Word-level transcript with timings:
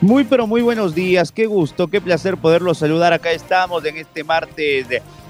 muy 0.00 0.24
pero 0.24 0.46
muy 0.46 0.62
buenos 0.62 0.94
días, 0.94 1.32
qué 1.32 1.46
gusto, 1.46 1.88
qué 1.88 2.00
placer 2.00 2.36
poderlos 2.36 2.78
saludar. 2.78 3.12
Acá 3.12 3.32
estamos 3.32 3.84
en 3.84 3.96
este 3.96 4.24
martes 4.24 4.86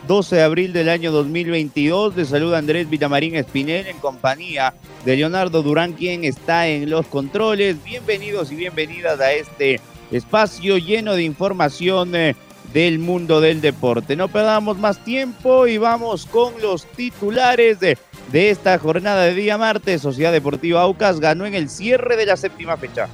12 0.07 0.37
de 0.37 0.43
abril 0.43 0.73
del 0.73 0.89
año 0.89 1.13
2022. 1.13 2.17
De 2.17 2.25
saluda 2.25 2.59
Andrés 2.59 2.89
Villamarín 2.89 3.37
Espinel 3.37 3.87
en 3.87 3.99
compañía 3.99 4.75
de 5.05 5.17
Leonardo 5.17 5.63
Durán, 5.63 5.93
quien 5.93 6.25
está 6.25 6.69
en 6.69 6.91
los 6.91 7.07
controles. 7.07 7.83
Bienvenidos 7.85 8.53
y 8.53 8.57
bienvenidas 8.57 9.21
a 9.21 9.33
este 9.33 9.81
espacio 10.11 10.79
lleno 10.79 11.15
de 11.15 11.23
información 11.23 12.15
eh, 12.15 12.37
del 12.73 12.99
mundo 12.99 13.41
del 13.41 13.61
deporte. 13.61 14.17
No 14.17 14.29
perdamos 14.29 14.79
más 14.79 15.03
tiempo 15.05 15.67
y 15.67 15.79
vamos 15.79 16.27
con 16.27 16.61
los 16.61 16.87
titulares 16.87 17.81
de, 17.81 17.99
de 18.31 18.51
esta 18.51 18.79
jornada 18.79 19.25
de 19.25 19.35
día 19.35 19.59
martes. 19.59 20.03
Sociedad 20.03 20.33
Deportiva 20.33 20.83
Aucas 20.83 21.21
ganó 21.21 21.47
en 21.47 21.55
el 21.55 21.69
cierre 21.69 22.17
de 22.17 22.27
la 22.27 22.37
séptima 22.37 22.77
fecha. 22.77 23.09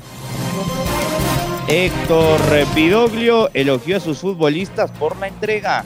Héctor 1.68 2.40
Pidoglio 2.74 3.50
elogió 3.52 3.98
a 3.98 4.00
sus 4.00 4.18
futbolistas 4.18 4.90
por 4.90 5.18
la 5.18 5.28
entrega. 5.28 5.84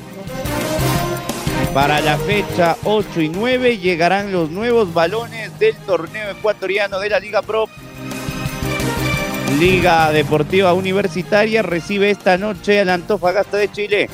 Para 1.75 2.01
la 2.01 2.19
fecha 2.19 2.77
8 2.85 3.21
y 3.21 3.29
9 3.29 3.79
llegarán 3.79 4.31
los 4.31 4.49
nuevos 4.51 4.95
balones 4.95 5.59
del 5.59 5.75
torneo 5.79 6.31
ecuatoriano 6.31 7.01
de 7.01 7.09
la 7.09 7.19
Liga 7.19 7.43
Pro. 7.43 7.69
Liga 9.59 10.13
Deportiva 10.13 10.73
Universitaria 10.73 11.63
recibe 11.63 12.11
esta 12.11 12.39
noche 12.39 12.79
al 12.79 12.89
Antofagasta 12.89 13.57
de 13.57 13.73
Chile. 13.73 14.11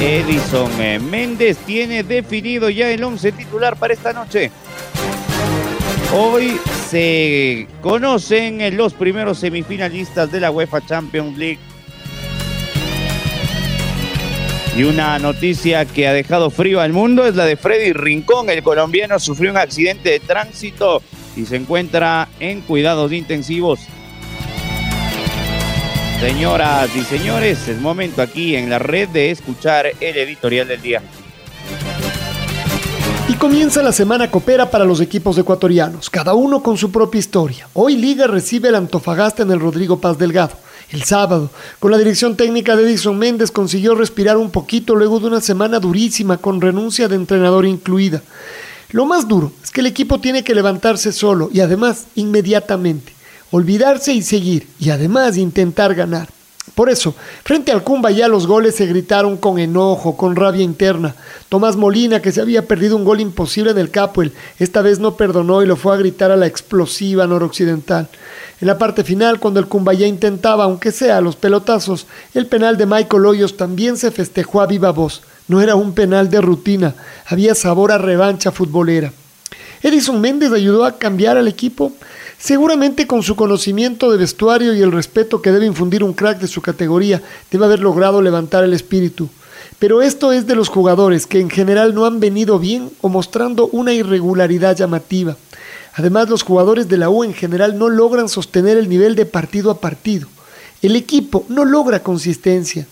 Edison 0.00 0.70
Méndez 1.08 1.58
tiene 1.58 2.02
definido 2.02 2.70
ya 2.70 2.90
el 2.90 3.04
11 3.04 3.32
titular 3.32 3.76
para 3.76 3.94
esta 3.94 4.12
noche. 4.12 4.50
Hoy 6.12 6.58
se 6.90 7.66
conocen 7.80 8.76
los 8.76 8.94
primeros 8.94 9.38
semifinalistas 9.38 10.32
de 10.32 10.40
la 10.40 10.50
UEFA 10.50 10.84
Champions 10.86 11.36
League 11.36 11.58
Y 14.78 14.84
una 14.84 15.18
noticia 15.18 15.84
que 15.86 16.06
ha 16.06 16.12
dejado 16.12 16.50
frío 16.50 16.80
al 16.80 16.92
mundo 16.92 17.26
es 17.26 17.34
la 17.34 17.46
de 17.46 17.56
Freddy 17.56 17.92
Rincón. 17.92 18.48
El 18.48 18.62
colombiano 18.62 19.18
sufrió 19.18 19.50
un 19.50 19.56
accidente 19.56 20.08
de 20.08 20.20
tránsito 20.20 21.02
y 21.34 21.46
se 21.46 21.56
encuentra 21.56 22.28
en 22.38 22.60
cuidados 22.60 23.12
intensivos. 23.12 23.80
Señoras 26.20 26.94
y 26.94 27.00
señores, 27.02 27.66
es 27.66 27.80
momento 27.80 28.22
aquí 28.22 28.54
en 28.54 28.70
la 28.70 28.78
red 28.78 29.08
de 29.08 29.32
escuchar 29.32 29.86
el 29.98 30.16
editorial 30.16 30.68
del 30.68 30.80
día. 30.80 31.02
Y 33.28 33.34
comienza 33.34 33.82
la 33.82 33.92
semana 33.92 34.30
copera 34.30 34.70
para 34.70 34.86
los 34.86 35.02
equipos 35.02 35.36
ecuatorianos, 35.36 36.08
cada 36.08 36.32
uno 36.32 36.62
con 36.62 36.78
su 36.78 36.90
propia 36.90 37.18
historia. 37.18 37.68
Hoy 37.74 37.94
Liga 37.94 38.26
recibe 38.26 38.70
el 38.70 38.74
Antofagasta 38.74 39.42
en 39.42 39.50
el 39.50 39.60
Rodrigo 39.60 40.00
Paz 40.00 40.16
Delgado. 40.16 40.54
El 40.90 41.02
sábado, 41.02 41.50
con 41.78 41.90
la 41.90 41.98
dirección 41.98 42.36
técnica 42.36 42.74
de 42.74 42.84
Edison 42.84 43.18
Méndez, 43.18 43.50
consiguió 43.50 43.94
respirar 43.94 44.38
un 44.38 44.50
poquito 44.50 44.94
luego 44.94 45.20
de 45.20 45.26
una 45.26 45.42
semana 45.42 45.78
durísima 45.78 46.38
con 46.38 46.62
renuncia 46.62 47.06
de 47.06 47.16
entrenador 47.16 47.66
incluida. 47.66 48.22
Lo 48.92 49.04
más 49.04 49.28
duro 49.28 49.52
es 49.62 49.70
que 49.70 49.82
el 49.82 49.86
equipo 49.88 50.18
tiene 50.20 50.42
que 50.42 50.54
levantarse 50.54 51.12
solo 51.12 51.50
y 51.52 51.60
además 51.60 52.06
inmediatamente, 52.14 53.12
olvidarse 53.50 54.14
y 54.14 54.22
seguir 54.22 54.66
y 54.80 54.88
además 54.88 55.36
intentar 55.36 55.94
ganar. 55.94 56.30
Por 56.78 56.90
eso, 56.90 57.12
frente 57.42 57.72
al 57.72 57.82
Cumba 57.82 58.12
ya 58.12 58.28
los 58.28 58.46
goles 58.46 58.76
se 58.76 58.86
gritaron 58.86 59.36
con 59.36 59.58
enojo, 59.58 60.16
con 60.16 60.36
rabia 60.36 60.62
interna. 60.62 61.16
Tomás 61.48 61.74
Molina, 61.74 62.22
que 62.22 62.30
se 62.30 62.40
había 62.40 62.68
perdido 62.68 62.94
un 62.94 63.04
gol 63.04 63.20
imposible 63.20 63.74
del 63.74 63.90
Capuel, 63.90 64.32
esta 64.60 64.80
vez 64.80 65.00
no 65.00 65.16
perdonó 65.16 65.60
y 65.60 65.66
lo 65.66 65.74
fue 65.74 65.92
a 65.92 65.98
gritar 65.98 66.30
a 66.30 66.36
la 66.36 66.46
explosiva 66.46 67.26
noroccidental. 67.26 68.06
En 68.60 68.68
la 68.68 68.78
parte 68.78 69.02
final, 69.02 69.40
cuando 69.40 69.58
el 69.58 69.66
Cumbayá 69.66 70.06
intentaba, 70.06 70.62
aunque 70.62 70.92
sea 70.92 71.20
los 71.20 71.34
pelotazos, 71.34 72.06
el 72.32 72.46
penal 72.46 72.76
de 72.76 72.86
Michael 72.86 73.26
Hoyos 73.26 73.56
también 73.56 73.96
se 73.96 74.12
festejó 74.12 74.60
a 74.60 74.68
viva 74.68 74.92
voz. 74.92 75.22
No 75.48 75.60
era 75.60 75.74
un 75.74 75.94
penal 75.94 76.30
de 76.30 76.40
rutina, 76.40 76.94
había 77.26 77.56
sabor 77.56 77.90
a 77.90 77.98
revancha 77.98 78.52
futbolera. 78.52 79.12
Edison 79.82 80.20
Méndez 80.20 80.52
ayudó 80.52 80.84
a 80.84 80.96
cambiar 80.98 81.38
al 81.38 81.48
equipo, 81.48 81.92
seguramente 82.38 83.06
con 83.06 83.22
su 83.22 83.36
conocimiento 83.36 84.10
de 84.10 84.18
vestuario 84.18 84.74
y 84.74 84.80
el 84.80 84.92
respeto 84.92 85.42
que 85.42 85.52
debe 85.52 85.66
infundir 85.66 86.04
un 86.04 86.12
crack 86.12 86.38
de 86.40 86.46
su 86.46 86.62
categoría, 86.62 87.22
debe 87.50 87.64
haber 87.64 87.80
logrado 87.80 88.22
levantar 88.22 88.64
el 88.64 88.72
espíritu. 88.72 89.28
Pero 89.78 90.02
esto 90.02 90.32
es 90.32 90.46
de 90.46 90.56
los 90.56 90.68
jugadores 90.68 91.26
que 91.26 91.40
en 91.40 91.50
general 91.50 91.94
no 91.94 92.04
han 92.04 92.20
venido 92.20 92.58
bien 92.58 92.90
o 93.00 93.08
mostrando 93.08 93.68
una 93.68 93.92
irregularidad 93.92 94.76
llamativa. 94.76 95.36
Además, 95.94 96.28
los 96.28 96.42
jugadores 96.42 96.88
de 96.88 96.96
la 96.96 97.10
U 97.10 97.24
en 97.24 97.34
general 97.34 97.78
no 97.78 97.88
logran 97.88 98.28
sostener 98.28 98.76
el 98.76 98.88
nivel 98.88 99.14
de 99.14 99.26
partido 99.26 99.70
a 99.70 99.80
partido. 99.80 100.28
El 100.80 100.94
equipo 100.94 101.44
no 101.48 101.64
logra 101.64 102.02
consistencia. 102.02 102.86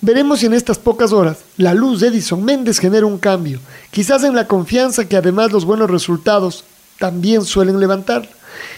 Veremos 0.00 0.40
si 0.40 0.46
en 0.46 0.54
estas 0.54 0.78
pocas 0.78 1.12
horas 1.12 1.38
la 1.56 1.74
luz 1.74 2.00
de 2.00 2.08
Edison 2.08 2.44
Méndez 2.44 2.78
genera 2.78 3.06
un 3.06 3.18
cambio, 3.18 3.58
quizás 3.90 4.22
en 4.22 4.34
la 4.36 4.46
confianza 4.46 5.08
que 5.08 5.16
además 5.16 5.50
los 5.50 5.64
buenos 5.64 5.90
resultados 5.90 6.64
también 6.98 7.44
suelen 7.44 7.80
levantar. 7.80 8.28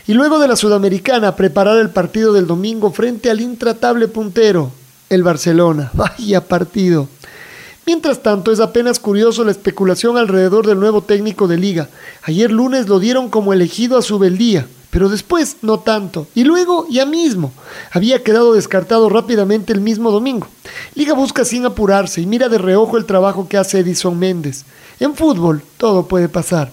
Y 0.07 0.15
luego 0.15 0.39
de 0.39 0.49
la 0.49 0.57
Sudamericana 0.57 1.37
preparar 1.37 1.79
el 1.79 1.91
partido 1.91 2.33
del 2.33 2.47
domingo 2.47 2.91
frente 2.91 3.31
al 3.31 3.41
intratable 3.41 4.09
puntero, 4.09 4.71
el 5.09 5.23
Barcelona. 5.23 5.91
Vaya 5.95 6.47
partido. 6.47 7.09
Mientras 7.87 8.23
tanto, 8.23 8.53
es 8.53 8.61
apenas 8.61 9.01
curioso 9.01 9.45
la 9.45 9.51
especulación 9.51 10.17
alrededor 10.17 10.67
del 10.67 10.79
nuevo 10.79 11.03
técnico 11.03 11.49
de 11.49 11.57
liga. 11.57 11.89
Ayer 12.23 12.53
lunes 12.53 12.89
lo 12.89 13.01
dieron 13.01 13.29
como 13.31 13.53
elegido 13.53 13.99
a 13.99 14.03
su 14.03 14.19
beldía, 14.19 14.67
pero 14.91 15.09
después 15.09 15.57
no 15.63 15.81
tanto. 15.81 16.27
Y 16.35 16.45
luego 16.45 16.87
ya 16.89 17.07
mismo. 17.07 17.53
Había 17.91 18.23
quedado 18.23 18.55
descartado 18.55 19.09
rápidamente 19.09 19.73
el 19.73 19.81
mismo 19.81 20.11
domingo. 20.11 20.47
Liga 20.95 21.15
busca 21.15 21.45
sin 21.45 21.65
apurarse 21.67 22.21
y 22.21 22.27
mira 22.27 22.49
de 22.49 22.59
reojo 22.59 22.97
el 22.97 23.07
trabajo 23.07 23.49
que 23.49 23.57
hace 23.57 23.81
Edison 23.81 24.19
Méndez. 24.19 24.65
En 25.01 25.15
fútbol 25.15 25.63
todo 25.77 26.07
puede 26.07 26.29
pasar. 26.29 26.71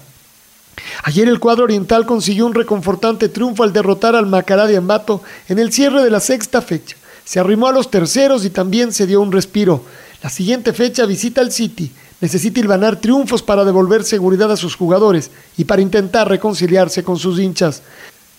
Ayer 1.04 1.28
el 1.28 1.40
cuadro 1.40 1.64
oriental 1.64 2.06
consiguió 2.06 2.46
un 2.46 2.54
reconfortante 2.54 3.30
triunfo 3.30 3.64
al 3.64 3.74
derrotar 3.74 4.16
al 4.16 4.26
Macará 4.26 4.68
de 4.68 4.78
Ambato 4.78 5.22
en 5.48 5.60
el 5.60 5.72
cierre 5.72 6.04
de 6.04 6.10
la 6.10 6.20
sexta 6.20 6.62
fecha. 6.62 6.96
Se 7.24 7.40
arrimó 7.40 7.68
a 7.68 7.74
los 7.74 7.92
terceros 7.92 8.46
y 8.46 8.50
también 8.50 8.94
se 8.94 9.06
dio 9.06 9.22
un 9.22 9.32
respiro. 9.32 9.84
La 10.24 10.30
siguiente 10.30 10.74
fecha 10.74 11.06
visita 11.06 11.42
al 11.42 11.52
City. 11.52 11.92
Necesita 12.20 12.60
hilvanar 12.60 12.96
triunfos 13.00 13.44
para 13.44 13.64
devolver 13.64 14.04
seguridad 14.04 14.52
a 14.52 14.58
sus 14.58 14.76
jugadores 14.76 15.30
y 15.58 15.66
para 15.66 15.82
intentar 15.82 16.28
reconciliarse 16.28 17.04
con 17.04 17.18
sus 17.18 17.40
hinchas. 17.40 17.84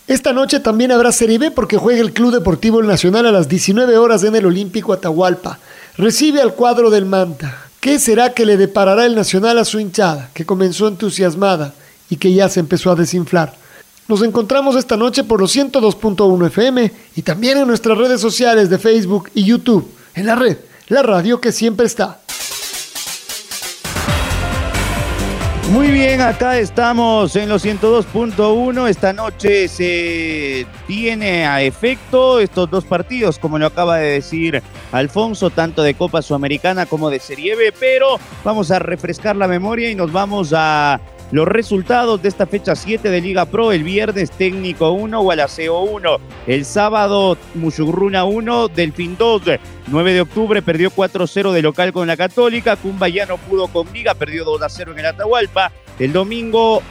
Esta 0.09 0.33
noche 0.33 0.59
también 0.59 0.91
habrá 0.91 1.13
Serie 1.13 1.39
B 1.39 1.51
porque 1.51 1.77
juega 1.77 2.01
el 2.01 2.13
Club 2.13 2.33
Deportivo 2.33 2.83
Nacional 2.83 3.27
a 3.27 3.33
las 3.33 3.49
19 3.49 3.99
horas 3.99 4.25
en 4.25 4.35
el 4.35 4.47
Olímpico 4.47 4.93
Atahualpa. 4.93 5.59
Recibe 5.97 6.41
al 6.41 6.55
cuadro 6.55 6.91
del 6.91 7.05
Manta. 7.05 7.69
¿Qué 7.81 7.99
será 7.99 8.33
que 8.33 8.47
le 8.47 8.57
deparará 8.57 9.05
el 9.05 9.15
Nacional 9.15 9.59
a 9.59 9.65
su 9.65 9.79
hinchada, 9.79 10.31
que 10.33 10.47
comenzó 10.47 10.89
entusiasmada 10.89 11.75
y 12.11 12.17
que 12.17 12.33
ya 12.33 12.49
se 12.49 12.61
empezó 12.61 12.91
a 12.91 12.97
desinflar? 12.97 13.55
Nos 14.09 14.23
encontramos 14.23 14.77
esta 14.77 14.97
noche 14.97 15.25
por 15.25 15.41
los 15.41 15.55
102.1 15.55 16.47
FM 16.47 16.93
y 17.17 17.23
también 17.23 17.59
en 17.59 17.67
nuestras 17.67 17.99
redes 17.99 18.21
sociales 18.21 18.71
de 18.71 18.79
Facebook 18.79 19.31
y 19.35 19.45
YouTube, 19.45 19.91
en 20.15 20.27
la 20.27 20.35
red 20.35 20.57
la 20.89 21.03
radio 21.03 21.41
que 21.41 21.53
siempre 21.53 21.87
está. 21.87 22.21
Muy 25.71 25.89
bien, 25.89 26.23
acá 26.23 26.59
estamos 26.59 27.37
en 27.37 27.51
los 27.51 27.63
102.1. 27.63 28.89
Esta 28.89 29.13
noche 29.13 29.69
se 29.69 30.67
tiene 30.87 31.47
a 31.47 31.61
efecto 31.61 32.41
estos 32.41 32.71
dos 32.71 32.87
partidos, 32.87 33.39
como 33.39 33.59
lo 33.59 33.67
acaba 33.67 33.99
de 33.99 34.13
decir 34.13 34.63
Alfonso, 34.93 35.51
tanto 35.51 35.83
de 35.83 35.93
Copa 35.93 36.23
Sudamericana 36.23 36.87
como 36.87 37.11
de 37.11 37.21
Serie 37.21 37.55
B, 37.55 37.75
pero 37.79 38.19
vamos 38.45 38.71
a 38.71 38.79
refrescar 38.79 39.37
la 39.37 39.47
memoria 39.47 39.91
y 39.91 39.95
nos 39.95 40.11
vamos 40.11 40.55
a 40.57 41.03
los 41.31 41.47
resultados 41.47 42.23
de 42.23 42.29
esta 42.29 42.47
fecha 42.47 42.75
7 42.75 43.11
de 43.11 43.21
Liga 43.21 43.47
Pro. 43.47 43.73
El 43.73 43.85
viernes 43.85 44.31
Técnico 44.31 44.93
1, 44.93 45.21
Gualaceo 45.21 45.81
1. 45.81 46.17
El 46.47 46.65
sábado 46.65 47.37
Mushurruna 47.55 48.25
1, 48.25 48.69
Delfín 48.69 49.17
2. 49.19 49.43
9 49.89 50.13
de 50.13 50.21
octubre 50.21 50.63
perdió 50.63 50.91
4-0 50.91 51.53
de 51.53 51.63
local 51.63 51.93
con 51.93 52.07
la 52.07 52.17
Católica. 52.17 52.77
Cumba 52.77 53.09
ya 53.09 53.27
no 53.27 53.37
pudo 53.37 53.69
con 53.69 53.93
Liga, 53.93 54.15
perdió 54.15 54.45
2-0 54.45 54.93
en 54.93 54.99
el 54.99 55.07
Atahualpa. 55.07 55.73
El 55.99 56.13
domingo 56.13 56.83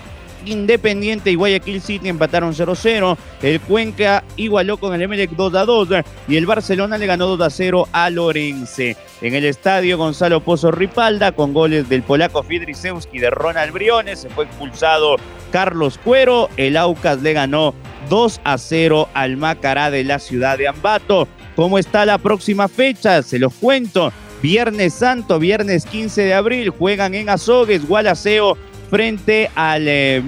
Independiente 0.46 1.32
y 1.32 1.36
Guayaquil 1.36 1.82
City 1.82 2.10
empataron 2.10 2.54
0-0. 2.54 3.18
El 3.42 3.60
Cuenca 3.62 4.24
igualó 4.36 4.78
con 4.78 4.94
el 4.94 5.02
Emelec 5.02 5.32
2-2 5.32 6.04
y 6.28 6.38
el 6.38 6.46
Barcelona 6.46 6.98
le 6.98 7.06
ganó 7.06 7.38
2-0 7.38 7.88
a 7.92 8.10
Lorense. 8.10 8.96
En 9.22 9.34
el 9.34 9.46
estadio 9.46 9.98
Gonzalo 9.98 10.42
Pozo 10.42 10.72
Ripalda 10.72 11.32
con 11.32 11.54
goles 11.54 11.90
del 11.90 12.04
polaco 12.04 12.44
Fidrisewski 12.44 13.20
de 13.20 13.30
Ronald 13.30 13.74
Briones 13.74 14.20
se 14.20 14.30
fue 14.30 14.46
expulsado 14.46 15.18
Carlos 15.52 16.00
Cuero. 16.04 16.50
El 16.58 16.78
Aucas 16.78 17.22
le 17.22 17.34
ganó 17.34 17.74
2 18.10 18.42
0 18.58 19.10
al 19.14 19.38
Macará 19.38 19.92
de 19.92 20.04
la 20.04 20.20
ciudad 20.20 20.58
de 20.58 20.68
Ambato. 20.68 21.28
¿Cómo 21.56 21.80
está 21.80 22.06
la 22.06 22.20
próxima 22.20 22.68
fecha? 22.68 23.24
Se 23.24 23.40
los 23.40 23.54
cuento. 23.54 24.14
Viernes 24.42 24.94
Santo, 24.94 25.40
viernes 25.40 25.88
15 25.88 26.22
de 26.22 26.34
abril, 26.36 26.70
juegan 26.70 27.16
en 27.16 27.28
Azogues, 27.28 27.88
Gualaceo 27.88 28.56
frente 28.90 29.50
al 29.54 29.88
eh, 29.88 30.22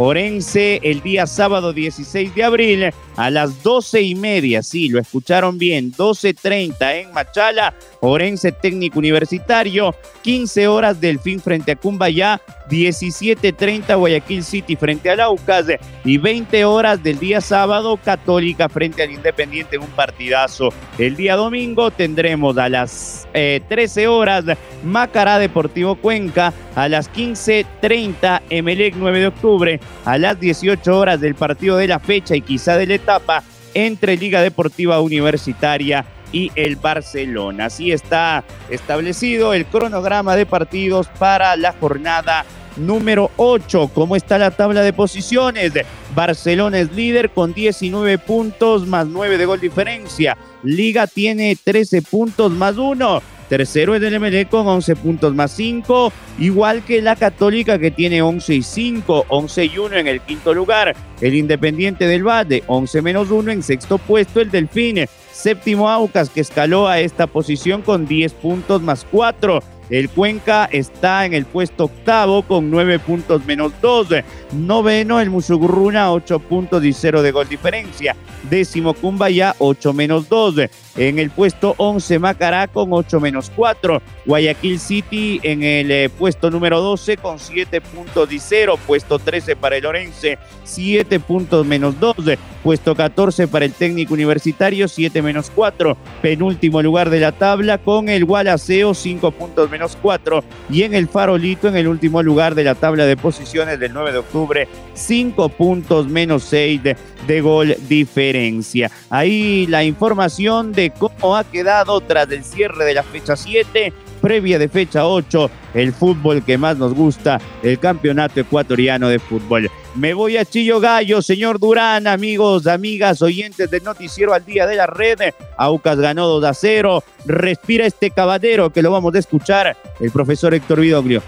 Orense 0.00 0.78
el 0.84 1.02
día 1.02 1.26
sábado 1.26 1.72
16 1.72 2.32
de 2.32 2.44
abril 2.44 2.90
a 3.16 3.30
las 3.30 3.64
12 3.64 4.00
y 4.00 4.14
media. 4.14 4.62
Sí, 4.62 4.88
lo 4.88 5.00
escucharon 5.00 5.58
bien, 5.58 5.92
12.30 5.92 7.02
en 7.02 7.12
Machala, 7.12 7.74
Orense 7.98 8.52
Técnico 8.52 9.00
Universitario, 9.00 9.92
15 10.22 10.68
horas 10.68 11.00
del 11.00 11.18
fin 11.18 11.40
frente 11.40 11.72
a 11.72 11.76
Cumbayá, 11.76 12.40
17.30 12.70 13.98
Guayaquil 13.98 14.44
City 14.44 14.76
frente 14.76 15.10
al 15.10 15.18
Aucas 15.18 15.66
y 16.04 16.16
20 16.16 16.64
horas 16.64 17.02
del 17.02 17.18
día 17.18 17.40
sábado 17.40 17.96
Católica 17.96 18.68
frente 18.68 19.02
al 19.02 19.10
Independiente 19.10 19.74
en 19.76 19.82
un 19.82 19.90
partidazo. 19.90 20.72
El 20.96 21.16
día 21.16 21.34
domingo 21.34 21.90
tendremos 21.90 22.56
a 22.56 22.68
las 22.68 23.26
13 23.32 24.02
eh, 24.02 24.06
horas 24.06 24.44
Macará 24.84 25.40
Deportivo 25.40 25.96
Cuenca, 25.96 26.52
a 26.76 26.88
las 26.88 27.12
15.30 27.12 28.42
Emelec 28.50 28.94
9 28.96 29.18
de 29.18 29.26
octubre, 29.26 29.80
a 30.04 30.18
las 30.18 30.38
18 30.40 30.98
horas 30.98 31.20
del 31.20 31.34
partido 31.34 31.76
de 31.76 31.88
la 31.88 31.98
fecha 31.98 32.34
y 32.34 32.40
quizá 32.40 32.76
de 32.76 32.86
la 32.86 32.94
etapa 32.94 33.42
entre 33.74 34.16
Liga 34.16 34.42
Deportiva 34.42 35.00
Universitaria 35.00 36.04
y 36.32 36.50
el 36.54 36.76
Barcelona. 36.76 37.66
Así 37.66 37.92
está 37.92 38.44
establecido 38.70 39.54
el 39.54 39.66
cronograma 39.66 40.36
de 40.36 40.46
partidos 40.46 41.08
para 41.18 41.56
la 41.56 41.72
jornada 41.72 42.44
número 42.76 43.30
8. 43.36 43.90
¿Cómo 43.94 44.16
está 44.16 44.38
la 44.38 44.50
tabla 44.50 44.82
de 44.82 44.92
posiciones? 44.92 45.72
Barcelona 46.14 46.78
es 46.78 46.92
líder 46.92 47.30
con 47.30 47.52
19 47.52 48.18
puntos 48.18 48.86
más 48.86 49.06
9 49.06 49.38
de 49.38 49.46
gol 49.46 49.60
diferencia. 49.60 50.36
Liga 50.62 51.06
tiene 51.06 51.56
13 51.56 52.02
puntos 52.02 52.50
más 52.52 52.76
1. 52.76 53.22
Tercero 53.48 53.94
es 53.94 54.02
el 54.02 54.14
Emelec 54.14 54.48
con 54.48 54.66
11 54.66 54.96
puntos 54.96 55.34
más 55.34 55.52
5, 55.52 56.12
igual 56.38 56.82
que 56.84 57.00
la 57.00 57.16
Católica 57.16 57.78
que 57.78 57.90
tiene 57.90 58.20
11 58.20 58.54
y 58.56 58.62
5, 58.62 59.26
11 59.28 59.64
y 59.64 59.78
1 59.78 59.96
en 59.96 60.06
el 60.06 60.20
quinto 60.20 60.52
lugar. 60.52 60.94
El 61.20 61.34
Independiente 61.34 62.06
del 62.06 62.26
Valle, 62.26 62.62
11 62.66 63.02
menos 63.02 63.30
1 63.30 63.50
en 63.50 63.62
sexto 63.62 63.98
puesto. 63.98 64.40
El 64.40 64.50
Delfín, 64.50 65.06
séptimo 65.32 65.88
Aucas 65.88 66.28
que 66.28 66.42
escaló 66.42 66.88
a 66.88 67.00
esta 67.00 67.26
posición 67.26 67.82
con 67.82 68.06
10 68.06 68.34
puntos 68.34 68.82
más 68.82 69.06
4. 69.10 69.62
El 69.90 70.10
Cuenca 70.10 70.68
está 70.70 71.24
en 71.24 71.32
el 71.32 71.46
puesto 71.46 71.84
octavo 71.84 72.42
con 72.42 72.70
nueve 72.70 72.98
puntos 72.98 73.46
menos 73.46 73.72
dos. 73.80 74.08
Noveno 74.52 75.18
el 75.18 75.30
Musugurruna, 75.30 76.12
ocho 76.12 76.40
puntos 76.40 76.84
y 76.84 76.92
cero 76.92 77.22
de 77.22 77.30
gol 77.30 77.48
diferencia. 77.48 78.14
Décimo 78.50 78.92
Cumbaya, 78.92 79.54
ocho 79.58 79.94
menos 79.94 80.28
dos. 80.28 80.56
En 80.98 81.20
el 81.20 81.30
puesto 81.30 81.76
11 81.76 82.18
Macará 82.18 82.66
con 82.66 82.92
8 82.92 83.20
menos 83.20 83.52
4. 83.54 84.02
Guayaquil 84.26 84.80
City 84.80 85.38
en 85.44 85.62
el 85.62 85.90
eh, 85.92 86.08
puesto 86.10 86.50
número 86.50 86.80
12 86.80 87.18
con 87.18 87.38
7 87.38 87.80
puntos 87.80 88.32
y 88.32 88.40
0. 88.40 88.76
Puesto 88.84 89.20
13 89.20 89.54
para 89.54 89.76
el 89.76 89.86
Orense, 89.86 90.38
7 90.64 91.20
puntos 91.20 91.64
menos 91.64 92.00
2. 92.00 92.16
Puesto 92.64 92.96
14 92.96 93.46
para 93.46 93.64
el 93.64 93.72
técnico 93.72 94.14
universitario, 94.14 94.88
7 94.88 95.22
menos 95.22 95.52
4. 95.54 95.96
Penúltimo 96.20 96.82
lugar 96.82 97.10
de 97.10 97.20
la 97.20 97.30
tabla 97.30 97.78
con 97.78 98.08
el 98.08 98.24
Gualaceo, 98.24 98.92
5 98.92 99.30
puntos 99.30 99.70
menos 99.70 99.96
4. 100.02 100.42
Y 100.68 100.82
en 100.82 100.94
el 100.94 101.06
Farolito, 101.06 101.68
en 101.68 101.76
el 101.76 101.86
último 101.86 102.24
lugar 102.24 102.56
de 102.56 102.64
la 102.64 102.74
tabla 102.74 103.06
de 103.06 103.16
posiciones 103.16 103.78
del 103.78 103.92
9 103.92 104.10
de 104.10 104.18
octubre, 104.18 104.68
5 104.94 105.48
puntos 105.50 106.08
menos 106.08 106.42
6 106.42 106.82
de, 106.82 106.96
de 107.28 107.40
gol 107.40 107.76
diferencia. 107.88 108.90
Ahí 109.10 109.66
la 109.68 109.84
información 109.84 110.72
de 110.72 110.87
cómo 110.90 111.36
ha 111.36 111.44
quedado 111.44 112.00
tras 112.00 112.30
el 112.30 112.44
cierre 112.44 112.84
de 112.84 112.94
la 112.94 113.02
fecha 113.02 113.36
7, 113.36 113.92
previa 114.20 114.58
de 114.58 114.68
fecha 114.68 115.06
8, 115.06 115.50
el 115.74 115.92
fútbol 115.92 116.44
que 116.44 116.58
más 116.58 116.76
nos 116.76 116.94
gusta, 116.94 117.40
el 117.62 117.78
campeonato 117.78 118.40
ecuatoriano 118.40 119.08
de 119.08 119.18
fútbol. 119.18 119.70
Me 119.94 120.14
voy 120.14 120.36
a 120.36 120.44
Chillo 120.44 120.80
Gallo, 120.80 121.22
señor 121.22 121.58
Durán, 121.58 122.06
amigos, 122.06 122.66
amigas, 122.66 123.22
oyentes 123.22 123.70
del 123.70 123.82
noticiero 123.82 124.34
al 124.34 124.44
día 124.44 124.66
de 124.66 124.76
la 124.76 124.86
red. 124.86 125.18
Aucas 125.56 125.98
ganó 125.98 126.26
2 126.28 126.44
a 126.44 126.54
0. 126.54 127.02
Respira 127.26 127.86
este 127.86 128.10
caballero 128.10 128.70
que 128.70 128.82
lo 128.82 128.90
vamos 128.90 129.14
a 129.14 129.18
escuchar, 129.18 129.76
el 129.98 130.10
profesor 130.10 130.54
Héctor 130.54 130.80
Vidoglio. 130.80 131.22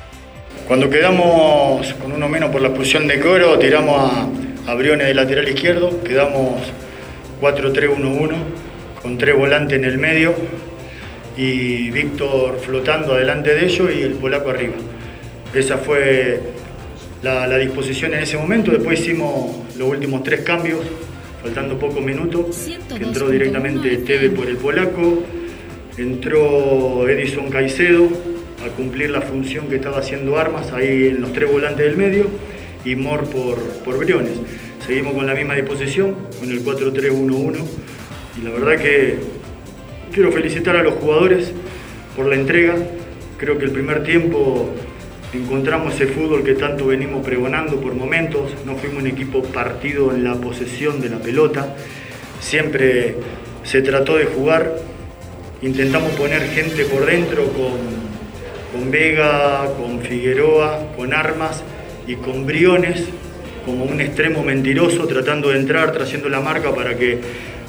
Cuando 0.68 0.88
quedamos 0.88 1.92
con 1.94 2.12
uno 2.12 2.28
menos 2.28 2.50
por 2.50 2.60
la 2.60 2.68
expulsión 2.68 3.08
de 3.08 3.18
Coro, 3.18 3.58
tiramos 3.58 3.98
a, 3.98 4.70
a 4.70 4.74
Briones 4.74 5.08
de 5.08 5.14
lateral 5.14 5.48
izquierdo, 5.48 6.02
quedamos 6.04 6.60
4-3-1-1 7.40 8.69
con 9.02 9.18
tres 9.18 9.36
volantes 9.36 9.78
en 9.78 9.84
el 9.84 9.98
medio 9.98 10.34
y 11.36 11.90
Víctor 11.90 12.58
flotando 12.58 13.14
adelante 13.14 13.54
de 13.54 13.64
ellos 13.64 13.90
y 13.94 14.02
el 14.02 14.12
polaco 14.12 14.50
arriba. 14.50 14.74
Esa 15.54 15.78
fue 15.78 16.40
la, 17.22 17.58
disposición 17.58 18.14
en 18.14 18.20
ese 18.20 18.36
momento. 18.36 18.70
Después 18.70 19.00
hicimos 19.00 19.56
los 19.78 19.88
últimos 19.88 20.22
tres 20.22 20.40
cambios, 20.40 20.80
faltando 21.42 21.78
pocos 21.78 22.02
minutos, 22.02 22.68
que 22.88 23.02
entró 23.02 23.28
directamente 23.28 23.96
Teve 23.98 24.30
por 24.30 24.46
el 24.48 24.56
polaco, 24.56 25.22
entró 25.96 27.08
Edison 27.08 27.50
Caicedo 27.50 28.08
a 28.64 28.68
cumplir 28.76 29.10
la 29.10 29.22
función 29.22 29.68
que 29.68 29.76
estaba 29.76 29.98
haciendo 29.98 30.38
Armas 30.38 30.72
ahí 30.72 31.08
en 31.08 31.22
los 31.22 31.32
tres 31.32 31.50
volantes 31.50 31.86
del 31.86 31.96
medio 31.96 32.26
y 32.84 32.94
Mor 32.96 33.24
por, 33.30 33.58
por 33.84 33.98
Briones. 33.98 34.32
Seguimos 34.86 35.14
con 35.14 35.26
la 35.26 35.34
misma 35.34 35.54
disposición, 35.54 36.14
con 36.38 36.50
el 36.50 36.64
4-3-1-1 36.64 37.64
y 38.38 38.42
la 38.42 38.50
verdad 38.50 38.82
que 38.82 39.18
quiero 40.12 40.32
felicitar 40.32 40.76
a 40.76 40.82
los 40.82 40.94
jugadores 40.94 41.52
por 42.16 42.26
la 42.26 42.36
entrega. 42.36 42.76
Creo 43.36 43.58
que 43.58 43.64
el 43.64 43.70
primer 43.70 44.02
tiempo 44.02 44.70
encontramos 45.32 45.94
ese 45.94 46.06
fútbol 46.06 46.42
que 46.44 46.54
tanto 46.54 46.86
venimos 46.86 47.24
pregonando 47.24 47.80
por 47.80 47.94
momentos. 47.94 48.52
No 48.64 48.76
fuimos 48.76 49.02
un 49.02 49.08
equipo 49.08 49.42
partido 49.42 50.12
en 50.12 50.24
la 50.24 50.34
posesión 50.34 51.00
de 51.00 51.08
la 51.08 51.18
pelota. 51.18 51.76
Siempre 52.40 53.16
se 53.62 53.82
trató 53.82 54.16
de 54.16 54.26
jugar. 54.26 54.76
Intentamos 55.62 56.12
poner 56.12 56.42
gente 56.48 56.84
por 56.84 57.06
dentro 57.06 57.44
con, 57.52 58.80
con 58.80 58.90
Vega, 58.90 59.66
con 59.76 60.00
Figueroa, 60.00 60.92
con 60.96 61.12
Armas 61.12 61.62
y 62.06 62.14
con 62.16 62.46
Briones 62.46 63.04
como 63.64 63.84
un 63.84 64.00
extremo 64.00 64.42
mentiroso 64.42 65.06
tratando 65.06 65.50
de 65.50 65.58
entrar, 65.58 65.92
trayendo 65.92 66.28
la 66.28 66.40
marca 66.40 66.74
para 66.74 66.96
que 66.96 67.18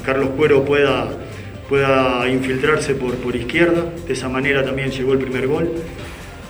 Carlos 0.05 0.29
Cuero 0.36 0.63
pueda, 0.63 1.10
pueda 1.70 2.27
infiltrarse 2.29 2.96
por, 2.96 3.15
por 3.15 3.36
izquierda. 3.36 3.86
De 4.08 4.13
esa 4.13 4.29
manera 4.29 4.63
también 4.63 4.91
llegó 4.91 5.13
el 5.13 5.20
primer 5.20 5.48
gol. 5.48 5.72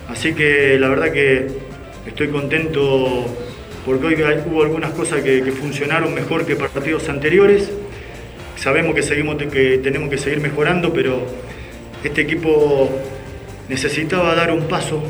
Así 0.08 0.34
que 0.34 0.78
la 0.78 0.88
verdad 0.88 1.12
que 1.12 1.48
estoy 2.06 2.28
contento 2.28 3.26
porque 3.84 4.06
hoy 4.06 4.16
hubo 4.46 4.62
algunas 4.62 4.90
cosas 4.92 5.22
que, 5.22 5.42
funcionaron 5.52 6.14
mejor 6.14 6.46
que 6.46 6.54
partidos 6.56 7.08
anteriores. 7.08 7.70
Sabemos 8.56 8.94
que, 8.94 9.02
seguimos, 9.02 9.36
que 9.36 9.78
tenemos 9.78 10.08
que 10.08 10.18
seguir 10.18 10.40
mejorando, 10.40 10.92
pero 10.92 11.26
este 12.04 12.22
equipo 12.22 12.90
necesitaba 13.68 14.34
dar 14.34 14.52
un 14.52 14.68
paso 14.68 15.02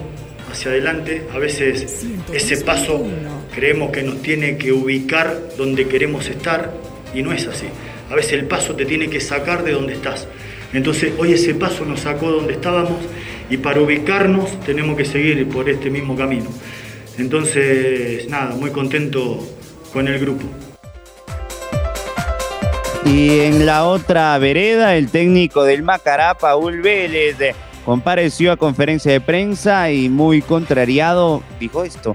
hacia 0.51 0.71
adelante. 0.71 1.27
A 1.35 1.39
veces 1.39 2.07
ese 2.33 2.57
paso 2.65 3.07
creemos 3.55 3.91
que 3.91 4.03
nos 4.03 4.23
tiene 4.23 4.57
que 4.57 4.73
ubicar 4.73 5.39
donde 5.59 5.87
queremos 5.87 6.29
estar 6.29 6.73
y 7.15 7.23
no 7.23 7.33
es 7.33 7.47
así. 7.47 7.67
A 8.11 8.15
veces 8.15 8.35
el 8.35 8.47
paso 8.47 8.75
te 8.75 8.85
tiene 8.85 9.09
que 9.09 9.21
sacar 9.21 9.65
de 9.65 9.73
donde 9.73 9.95
estás. 9.95 10.27
Entonces 10.73 11.13
hoy 11.19 11.33
ese 11.33 11.55
paso 11.55 11.85
nos 11.85 12.01
sacó 12.01 12.31
de 12.31 12.37
donde 12.37 12.53
estábamos 12.55 12.99
y 13.51 13.59
para 13.59 13.81
ubicarnos 13.81 14.61
tenemos 14.61 14.97
que 14.97 15.05
seguir 15.05 15.47
por 15.49 15.69
este 15.69 15.91
mismo 15.91 16.17
camino. 16.17 16.47
Entonces, 17.19 18.27
nada, 18.29 18.55
muy 18.55 18.71
contento 18.71 19.39
con 19.93 20.09
el 20.09 20.19
grupo. 20.19 20.47
Y 23.05 23.41
en 23.41 23.67
la 23.67 23.85
otra 23.85 24.39
vereda, 24.39 24.97
el 24.97 25.11
técnico 25.11 25.65
del 25.65 25.83
Macará, 25.83 26.35
Paul 26.35 26.81
Vélez, 26.81 27.37
compareció 27.85 28.53
a 28.53 28.57
conferencia 28.57 29.13
de 29.13 29.21
prensa 29.21 29.91
y 29.91 30.09
muy 30.09 30.41
contrariado 30.41 31.43
dijo 31.61 31.85
esto. 31.85 32.15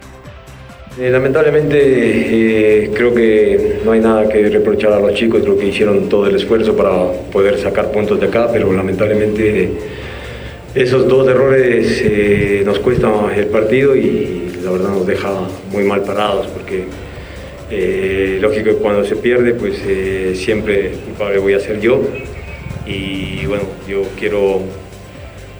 Eh, 0.99 1.11
lamentablemente 1.11 1.77
eh, 1.79 2.89
creo 2.91 3.13
que 3.13 3.81
no 3.85 3.91
hay 3.91 3.99
nada 3.99 4.27
que 4.27 4.49
reprochar 4.49 4.93
a 4.93 4.99
los 4.99 5.13
chicos, 5.13 5.43
creo 5.43 5.55
que 5.55 5.67
hicieron 5.67 6.09
todo 6.09 6.25
el 6.25 6.35
esfuerzo 6.35 6.75
para 6.75 7.11
poder 7.31 7.59
sacar 7.59 7.91
puntos 7.91 8.19
de 8.19 8.25
acá, 8.25 8.49
pero 8.51 8.73
lamentablemente 8.73 9.73
esos 10.73 11.07
dos 11.07 11.27
errores 11.27 12.01
eh, 12.03 12.63
nos 12.65 12.79
cuestan 12.79 13.29
el 13.35 13.45
partido 13.45 13.95
y 13.95 14.51
la 14.63 14.71
verdad 14.71 14.89
nos 14.89 15.05
deja 15.05 15.29
muy 15.71 15.83
mal 15.83 16.01
parados 16.01 16.47
porque 16.47 16.85
lógico 18.41 18.71
que 18.71 18.77
cuando 18.77 19.03
se 19.03 19.17
pierde 19.17 19.53
pues 19.53 19.79
siempre 20.35 20.93
culpable 21.05 21.37
voy 21.37 21.53
a 21.53 21.59
ser 21.59 21.79
yo. 21.79 22.01
Y 22.87 23.45
bueno, 23.45 23.65
yo 23.87 24.01
quiero 24.17 24.61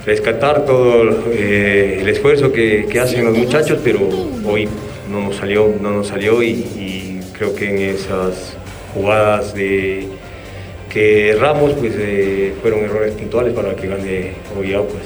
rescatar 0.04 0.66
todo 0.66 1.04
el 1.32 2.10
esfuerzo 2.10 2.52
que 2.52 2.88
hacen 3.00 3.26
los 3.26 3.38
muchachos, 3.38 3.80
pero 3.84 4.00
hoy 4.46 4.68
no 5.10 5.22
nos 5.22 5.36
salió, 5.38 5.74
no 5.82 5.92
nos 5.92 6.08
salió 6.08 6.42
y, 6.44 7.20
creo 7.38 7.54
que 7.54 7.70
en 7.70 7.78
esas 7.96 8.58
jugadas 8.96 9.54
de 9.54 10.08
que 10.90 11.30
erramos 11.30 11.74
pues 11.74 11.94
eh, 11.96 12.54
fueron 12.62 12.80
errores 12.80 13.14
puntuales 13.14 13.54
para 13.54 13.76
que 13.76 13.88
gane 13.88 14.32
hoy 14.58 14.74
Aucas. 14.74 15.04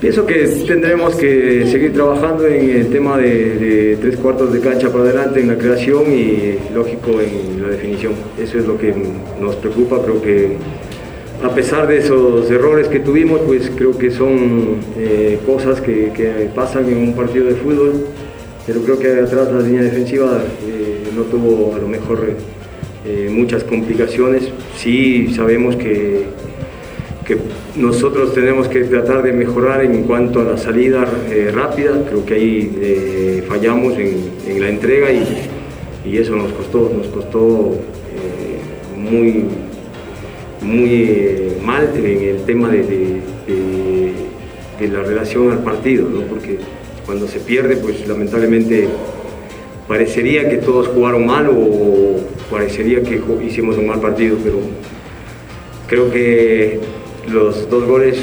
Pienso 0.00 0.26
que 0.26 0.46
tendremos 0.66 1.14
que 1.14 1.66
seguir 1.70 1.92
trabajando 1.92 2.48
en 2.48 2.70
el 2.70 2.88
tema 2.88 3.16
de, 3.18 3.96
tres 4.00 4.16
cuartos 4.16 4.52
de 4.52 4.58
cancha 4.58 4.90
para 4.90 5.04
adelante 5.04 5.40
en 5.40 5.48
la 5.48 5.56
creación 5.56 6.10
y 6.12 6.58
lógico 6.74 7.20
en 7.20 7.62
la 7.62 7.68
definición. 7.68 8.14
Eso 8.42 8.58
es 8.58 8.66
lo 8.66 8.76
que 8.76 8.92
nos 9.40 9.54
preocupa, 9.56 10.02
creo 10.02 10.20
que 10.20 10.56
a 11.44 11.54
pesar 11.54 11.86
de 11.86 11.98
esos 11.98 12.50
errores 12.50 12.88
que 12.88 12.98
tuvimos, 12.98 13.40
pues 13.46 13.70
creo 13.76 13.96
que 13.96 14.10
son 14.10 14.78
eh, 14.98 15.38
cosas 15.46 15.80
que 15.80 16.50
pasan 16.56 16.88
en 16.88 16.96
un 16.96 17.14
partido 17.14 17.46
de 17.46 17.54
fútbol 17.54 18.06
pero 18.72 18.84
creo 18.84 18.98
que 19.00 19.20
atrás 19.20 19.52
la 19.52 19.62
línea 19.62 19.82
defensiva 19.82 20.44
eh, 20.64 21.02
no 21.16 21.22
tuvo 21.22 21.74
a 21.74 21.78
lo 21.78 21.88
mejor 21.88 22.36
eh, 23.04 23.28
muchas 23.28 23.64
complicaciones. 23.64 24.48
Sí 24.76 25.34
sabemos 25.34 25.74
que, 25.74 26.26
que, 27.26 27.36
nosotros 27.74 28.32
tenemos 28.32 28.68
que 28.68 28.82
tratar 28.84 29.24
de 29.24 29.32
mejorar 29.32 29.84
en 29.84 30.04
cuanto 30.04 30.40
a 30.40 30.44
la 30.44 30.56
salida 30.56 31.04
eh, 31.32 31.50
rápida, 31.52 32.04
creo 32.08 32.24
que 32.24 32.34
ahí 32.34 33.44
fallamos 33.48 33.94
en, 33.98 34.60
la 34.60 34.68
entrega 34.68 35.10
y, 35.10 35.48
y, 36.04 36.18
eso 36.18 36.36
nos 36.36 36.52
costó, 36.52 36.92
nos 36.96 37.08
costó 37.08 37.76
muy, 38.96 39.46
muy 40.62 41.56
mal 41.64 41.90
en 41.96 42.06
el 42.36 42.44
tema 42.44 42.68
de, 42.68 42.84
de, 44.78 44.88
la 44.88 45.02
relación 45.02 45.50
al 45.50 45.58
partido, 45.58 46.08
¿no? 46.08 46.20
porque 46.22 46.58
cuando 47.06 47.26
se 47.26 47.40
pierde, 47.40 47.76
pues 47.76 48.06
lamentablemente 48.06 48.88
parecería 49.88 50.48
que 50.48 50.58
todos 50.58 50.88
jugaron 50.88 51.26
mal 51.26 51.48
o 51.48 52.16
parecería 52.50 53.02
que 53.02 53.20
hicimos 53.44 53.76
un 53.76 53.86
mal 53.86 54.00
partido, 54.00 54.36
pero 54.42 54.58
creo 55.86 56.10
que 56.10 56.80
los 57.28 57.68
dos 57.68 57.84
goles 57.84 58.18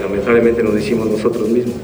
lamentablemente 0.00 0.62
nos 0.62 0.76
hicimos 0.76 1.06
nosotros 1.06 1.48
mismos. 1.48 1.76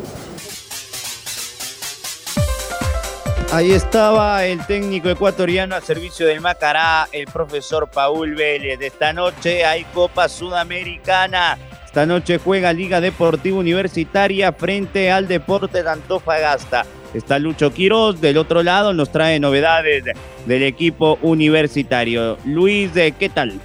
Ahí 3.53 3.73
estaba 3.73 4.47
el 4.47 4.67
técnico 4.67 5.11
ecuatoriano 5.11 5.77
a 5.77 5.83
servicio 5.83 6.27
del 6.27 6.41
Macará, 6.41 7.07
el 7.13 7.27
profesor 7.27 7.87
Paul 7.91 8.35
Vélez. 8.35 8.81
Esta 8.81 9.13
noche 9.13 9.67
hay 9.67 9.85
Copa 9.93 10.27
Sudamericana. 10.27 11.59
Esta 11.93 12.07
noche 12.07 12.39
juega 12.39 12.73
Liga 12.73 13.03
Deportiva 13.03 13.59
Universitaria 13.59 14.51
frente 14.55 15.11
al 15.11 15.29
Deporte 15.29 15.83
de 15.83 15.91
Antofagasta. 15.91 16.87
Está 17.13 17.39
Lucho 17.39 17.71
Quiroz, 17.71 18.19
del 18.19 18.39
otro 18.39 18.63
lado 18.63 18.95
nos 18.95 19.13
trae 19.13 19.39
novedades 19.39 20.03
del 20.47 20.63
equipo 20.63 21.19
universitario. 21.21 22.39
Luis, 22.47 22.93
¿qué 22.93 23.29
tal? 23.29 23.61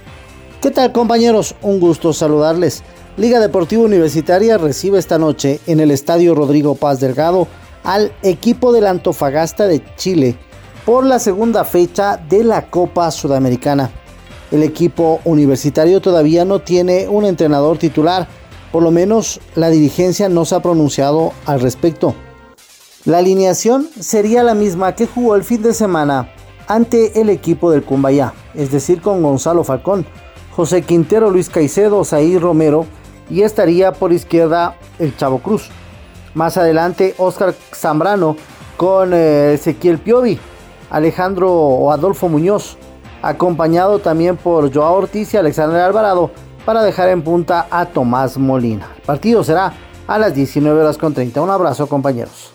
¿Qué 0.60 0.70
tal 0.70 0.92
compañeros? 0.92 1.54
Un 1.62 1.80
gusto 1.80 2.12
saludarles. 2.12 2.82
Liga 3.16 3.40
Deportiva 3.40 3.82
Universitaria 3.82 4.58
recibe 4.58 4.98
esta 4.98 5.16
noche 5.16 5.60
en 5.66 5.80
el 5.80 5.90
Estadio 5.90 6.34
Rodrigo 6.34 6.74
Paz 6.74 7.00
Delgado 7.00 7.48
al 7.82 8.12
equipo 8.22 8.74
del 8.74 8.88
Antofagasta 8.88 9.66
de 9.66 9.82
Chile 9.96 10.36
por 10.84 11.06
la 11.06 11.18
segunda 11.18 11.64
fecha 11.64 12.18
de 12.28 12.44
la 12.44 12.66
Copa 12.66 13.10
Sudamericana. 13.10 13.90
El 14.50 14.62
equipo 14.62 15.20
universitario 15.24 16.00
todavía 16.00 16.44
no 16.44 16.60
tiene 16.60 17.08
un 17.08 17.24
entrenador 17.24 17.78
titular, 17.78 18.28
por 18.72 18.82
lo 18.82 18.90
menos 18.90 19.40
la 19.54 19.68
dirigencia 19.68 20.28
no 20.28 20.44
se 20.44 20.54
ha 20.54 20.60
pronunciado 20.60 21.32
al 21.46 21.60
respecto. 21.60 22.14
La 23.04 23.18
alineación 23.18 23.88
sería 23.98 24.42
la 24.42 24.54
misma 24.54 24.94
que 24.94 25.06
jugó 25.06 25.36
el 25.36 25.44
fin 25.44 25.62
de 25.62 25.74
semana 25.74 26.32
ante 26.66 27.20
el 27.20 27.30
equipo 27.30 27.70
del 27.70 27.82
Cumbayá, 27.82 28.34
es 28.54 28.70
decir, 28.70 29.00
con 29.00 29.22
Gonzalo 29.22 29.64
Falcón, 29.64 30.06
José 30.54 30.82
Quintero, 30.82 31.30
Luis 31.30 31.48
Caicedo, 31.48 32.04
Zair 32.04 32.40
Romero 32.40 32.86
y 33.30 33.42
estaría 33.42 33.92
por 33.92 34.12
izquierda 34.12 34.76
el 34.98 35.16
Chavo 35.16 35.38
Cruz. 35.38 35.70
Más 36.34 36.56
adelante, 36.56 37.14
Oscar 37.18 37.54
Zambrano 37.74 38.36
con 38.76 39.12
eh, 39.14 39.54
Ezequiel 39.54 39.98
Piovi, 39.98 40.38
Alejandro 40.90 41.52
o 41.52 41.90
Adolfo 41.90 42.28
Muñoz, 42.28 42.76
acompañado 43.22 43.98
también 43.98 44.36
por 44.36 44.72
Joao 44.72 44.94
Ortiz 44.94 45.32
y 45.34 45.36
Alexander 45.36 45.80
Alvarado 45.80 46.30
para 46.64 46.82
dejar 46.82 47.08
en 47.08 47.22
punta 47.22 47.66
a 47.70 47.86
Tomás 47.86 48.36
Molina. 48.36 48.90
El 48.96 49.02
partido 49.02 49.42
será 49.42 49.72
a 50.06 50.18
las 50.18 50.34
19 50.34 50.80
horas 50.80 50.98
con 50.98 51.14
30. 51.14 51.40
Un 51.40 51.50
abrazo 51.50 51.86
compañeros. 51.86 52.52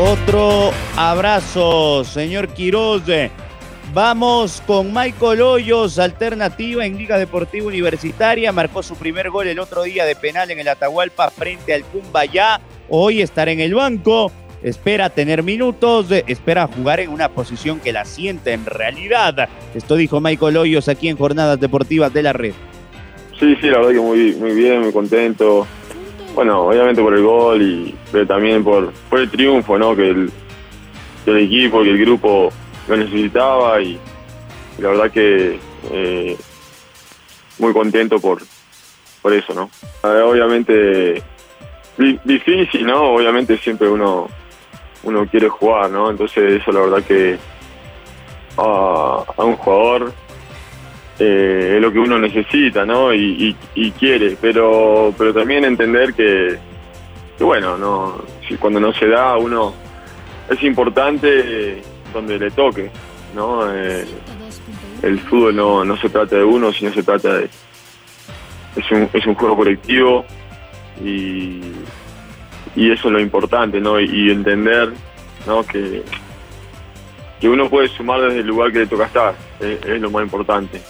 Otro 0.00 0.70
abrazo, 0.96 2.04
señor 2.04 2.48
Quiroz. 2.48 3.02
Vamos 3.94 4.62
con 4.66 4.92
Michael 4.92 5.42
Hoyos, 5.42 5.98
alternativa 5.98 6.86
en 6.86 6.96
Liga 6.96 7.18
Deportiva 7.18 7.66
Universitaria. 7.66 8.50
Marcó 8.50 8.82
su 8.82 8.96
primer 8.96 9.28
gol 9.30 9.48
el 9.48 9.58
otro 9.58 9.82
día 9.82 10.04
de 10.04 10.16
penal 10.16 10.50
en 10.50 10.58
el 10.58 10.68
Atahualpa 10.68 11.30
frente 11.30 11.74
al 11.74 11.84
Cumbayá. 11.84 12.60
Hoy 12.88 13.20
estará 13.20 13.52
en 13.52 13.60
el 13.60 13.74
banco 13.74 14.32
espera 14.62 15.10
tener 15.10 15.42
minutos, 15.42 16.10
espera 16.10 16.66
jugar 16.66 17.00
en 17.00 17.10
una 17.10 17.28
posición 17.28 17.80
que 17.80 17.92
la 17.92 18.04
siente 18.04 18.52
en 18.52 18.64
realidad. 18.66 19.48
Esto 19.74 19.96
dijo 19.96 20.20
Michael 20.20 20.56
Hoyos 20.56 20.88
aquí 20.88 21.08
en 21.08 21.16
Jornadas 21.16 21.58
Deportivas 21.60 22.12
de 22.12 22.22
la 22.22 22.32
Red. 22.32 22.54
Sí, 23.38 23.56
sí, 23.60 23.66
la 23.68 23.78
verdad 23.78 23.92
que 23.92 24.00
muy, 24.00 24.34
muy 24.34 24.54
bien, 24.54 24.82
muy 24.82 24.92
contento. 24.92 25.66
Bueno, 26.34 26.62
obviamente 26.62 27.02
por 27.02 27.14
el 27.14 27.22
gol, 27.22 27.60
y, 27.60 27.94
pero 28.10 28.26
también 28.26 28.62
por, 28.64 28.92
por 29.10 29.20
el 29.20 29.30
triunfo, 29.30 29.78
¿no? 29.78 29.96
Que 29.96 30.10
el, 30.10 30.30
equipo, 31.26 31.82
que 31.82 31.90
el 31.90 31.98
grupo 31.98 32.50
lo 32.88 32.96
necesitaba 32.96 33.80
y, 33.82 33.98
la 34.78 34.88
verdad 34.88 35.10
que 35.10 35.58
eh, 35.92 36.36
muy 37.58 37.72
contento 37.72 38.18
por, 38.18 38.42
por 39.20 39.32
eso, 39.32 39.54
¿no? 39.54 39.70
Obviamente 40.02 41.22
difícil, 42.24 42.86
¿no? 42.86 43.14
Obviamente 43.14 43.58
siempre 43.58 43.88
uno 43.88 44.28
uno 45.02 45.26
quiere 45.26 45.48
jugar, 45.48 45.90
¿no? 45.90 46.10
Entonces 46.10 46.60
eso 46.60 46.72
la 46.72 46.80
verdad 46.80 47.02
que 47.02 47.38
a, 48.56 49.24
un 49.38 49.56
jugador 49.56 50.12
eh, 51.18 51.74
es 51.76 51.82
lo 51.82 51.92
que 51.92 51.98
uno 51.98 52.18
necesita, 52.18 52.84
¿no? 52.84 53.12
Y, 53.14 53.56
quiere, 53.98 54.36
pero 54.40 55.14
pero 55.16 55.32
también 55.32 55.64
entender 55.64 56.14
que, 56.14 56.58
bueno, 57.40 57.76
no 57.76 58.22
si 58.48 58.56
cuando 58.56 58.80
no 58.80 58.92
se 58.92 59.06
da 59.06 59.36
uno 59.36 59.74
es 60.48 60.62
importante 60.62 61.82
donde 62.12 62.38
le 62.38 62.50
toque, 62.50 62.90
¿no? 63.34 63.72
Eh, 63.72 64.04
el 65.02 65.18
fútbol 65.20 65.56
no, 65.56 65.84
no 65.84 65.96
se 65.96 66.08
trata 66.08 66.36
de 66.36 66.44
uno, 66.44 66.72
sino 66.72 66.92
se 66.92 67.02
trata 67.02 67.34
de 67.34 67.48
es 68.76 68.90
un, 68.90 69.08
es 69.12 69.26
un 69.26 69.34
juego 69.34 69.56
colectivo 69.56 70.24
y 71.04 71.60
y 72.74 72.90
eso 72.90 73.08
es 73.08 73.12
lo 73.12 73.20
importante, 73.20 73.80
¿no? 73.80 74.00
Y, 74.00 74.30
entender, 74.30 74.92
¿no? 75.46 75.64
Que, 75.64 76.02
que 77.40 77.48
uno 77.48 77.68
puede 77.68 77.88
sumar 77.88 78.20
desde 78.20 78.40
el 78.40 78.46
lugar 78.46 78.72
que 78.72 78.80
le 78.80 78.86
toca 78.86 79.06
estar, 79.06 79.34
es, 79.60 80.00
lo 80.00 80.10
más 80.10 80.22
importante. 80.24 80.80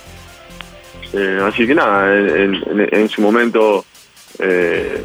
Eh, 1.12 1.40
así 1.42 1.66
que 1.66 1.74
nada, 1.74 2.14
en, 2.14 3.08
su 3.08 3.20
momento 3.20 3.84
eh, 4.38 5.04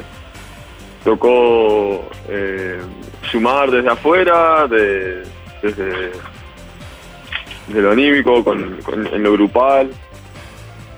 tocó 1.03 2.09
eh, 2.29 2.79
sumar 3.29 3.71
desde 3.71 3.89
afuera, 3.89 4.67
de, 4.67 5.23
desde, 5.61 6.11
lo 7.73 7.91
anímico, 7.91 8.43
con, 8.43 8.77
en 9.11 9.23
lo 9.23 9.33
grupal. 9.33 9.89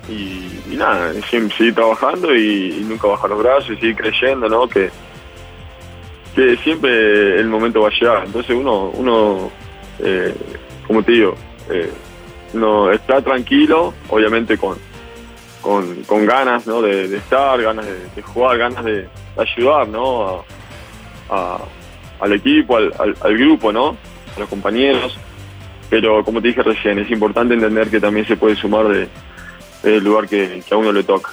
Y, 0.10 0.76
nada, 0.76 1.14
seguir 1.30 1.76
trabajando 1.76 2.34
y, 2.36 2.80
y, 2.80 2.86
nunca 2.88 3.08
bajar 3.08 3.30
los 3.30 3.40
brazos 3.40 3.72
y 3.72 3.76
seguir 3.76 3.96
creyendo, 3.96 4.48
¿no? 4.50 4.68
Que, 4.68 4.90
que 6.36 6.58
siempre 6.58 7.40
el 7.40 7.48
momento 7.48 7.82
va 7.82 7.90
a 7.90 7.92
llegar. 7.92 8.24
Entonces 8.26 8.56
uno, 8.56 8.92
uno 8.94 9.52
eh, 10.00 10.34
como 10.88 11.04
te 11.04 11.12
digo, 11.12 11.36
eh, 11.70 11.92
no 12.54 12.92
está 12.92 13.22
tranquilo, 13.22 13.94
obviamente 14.10 14.58
con, 14.58 14.78
con, 15.62 16.04
con 16.04 16.26
ganas 16.26 16.66
¿no? 16.66 16.82
de, 16.82 17.16
estar, 17.16 17.62
ganas 17.62 17.86
de, 17.86 18.22
jugar, 18.22 18.58
ganas 18.58 18.84
de, 18.84 19.08
ayudar 19.38 19.88
¿no? 19.88 20.44
al 21.30 22.34
equipo, 22.34 22.78
al, 22.78 23.38
grupo, 23.38 23.72
¿no? 23.72 23.98
a 24.36 24.40
los 24.40 24.50
compañeros. 24.50 25.18
Pero 25.90 26.24
como 26.24 26.42
te 26.42 26.50
dije 26.50 26.62
recién, 26.62 27.00
es 27.00 27.10
importante 27.10 27.54
entender 27.54 27.90
que 27.90 28.00
también 28.00 28.26
se 28.26 28.38
puede 28.38 28.56
sumar 28.56 28.88
de, 28.88 29.08
del 29.84 30.04
lugar 30.04 30.28
que 30.28 30.64
a 30.72 30.76
uno 30.76 30.92
le 30.92 31.04
toca. 31.04 31.32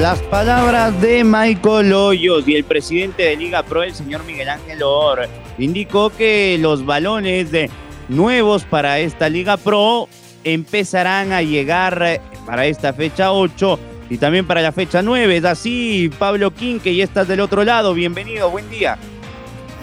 Las 0.00 0.20
palabras 0.22 0.98
de 1.02 1.22
Michael 1.22 1.92
Hoyos 1.92 2.48
y 2.48 2.56
el 2.56 2.64
presidente 2.64 3.24
de 3.24 3.36
Liga 3.36 3.62
Pro, 3.62 3.82
el 3.82 3.94
señor 3.94 4.24
Miguel 4.24 4.48
Ángel 4.48 4.82
Or, 4.82 5.28
indicó 5.58 6.10
que 6.10 6.56
los 6.58 6.86
balones 6.86 7.52
de 7.52 7.70
nuevos 8.08 8.64
para 8.64 8.98
esta 8.98 9.28
Liga 9.28 9.58
Pro 9.58 10.08
empezarán 10.44 11.32
a 11.32 11.42
llegar 11.42 12.20
para 12.46 12.66
esta 12.66 12.94
fecha 12.94 13.32
8 13.32 13.78
y 14.08 14.16
también 14.16 14.46
para 14.46 14.62
la 14.62 14.72
fecha 14.72 15.02
9. 15.02 15.36
Es 15.36 15.44
así, 15.44 16.10
Pablo 16.18 16.52
King, 16.52 16.80
que 16.80 16.96
ya 16.96 17.04
estás 17.04 17.28
del 17.28 17.40
otro 17.40 17.62
lado. 17.62 17.92
Bienvenido, 17.92 18.50
buen 18.50 18.68
día. 18.70 18.96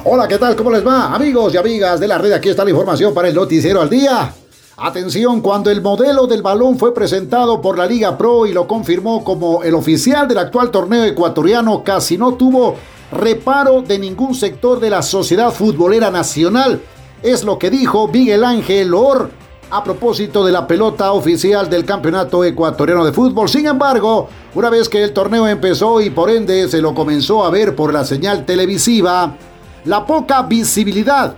Hola, 0.04 0.28
¿qué 0.28 0.40
tal? 0.40 0.56
¿Cómo 0.56 0.72
les 0.72 0.86
va? 0.86 1.14
Amigos 1.14 1.54
y 1.54 1.58
amigas 1.58 2.00
de 2.00 2.08
la 2.08 2.18
red, 2.18 2.32
aquí 2.32 2.50
está 2.50 2.64
la 2.64 2.72
información 2.72 3.14
para 3.14 3.28
el 3.28 3.36
noticiero 3.36 3.80
al 3.80 3.90
día. 3.90 4.34
Atención, 4.82 5.42
cuando 5.42 5.70
el 5.70 5.82
modelo 5.82 6.26
del 6.26 6.42
balón 6.42 6.80
fue 6.80 6.94
presentado 6.94 7.60
por 7.60 7.78
la 7.78 7.86
Liga 7.86 8.18
Pro 8.18 8.46
y 8.46 8.54
lo 8.54 8.66
confirmó 8.66 9.26
como 9.26 9.62
el 9.62 9.76
oficial 9.76 10.26
del 10.26 10.38
actual 10.38 10.72
torneo 10.72 11.04
ecuatoriano, 11.04 11.84
casi 11.84 12.18
no 12.18 12.36
tuvo 12.36 12.76
reparo 13.12 13.82
de 13.82 14.00
ningún 14.00 14.34
sector 14.34 14.80
de 14.80 14.90
la 14.90 15.02
sociedad 15.02 15.52
futbolera 15.52 16.10
nacional. 16.12 16.82
Es 17.22 17.44
lo 17.44 17.60
que 17.60 17.70
dijo 17.70 18.08
Miguel 18.08 18.46
Ángel 18.46 18.94
Or 18.94 19.30
a 19.70 19.84
propósito 19.84 20.46
de 20.46 20.54
la 20.54 20.66
pelota 20.66 21.12
oficial 21.12 21.70
del 21.70 21.84
Campeonato 21.84 22.46
Ecuatoriano 22.46 23.04
de 23.04 23.12
Fútbol. 23.12 23.50
Sin 23.50 23.68
embargo, 23.68 24.30
una 24.56 24.70
vez 24.70 24.88
que 24.88 25.04
el 25.04 25.12
torneo 25.12 25.46
empezó 25.46 26.00
y 26.00 26.10
por 26.10 26.30
ende 26.30 26.70
se 26.70 26.82
lo 26.82 26.96
comenzó 26.96 27.44
a 27.44 27.50
ver 27.50 27.76
por 27.76 27.92
la 27.92 28.06
señal 28.06 28.46
televisiva, 28.46 29.36
la 29.84 30.06
poca 30.06 30.44
visibilidad 30.44 31.36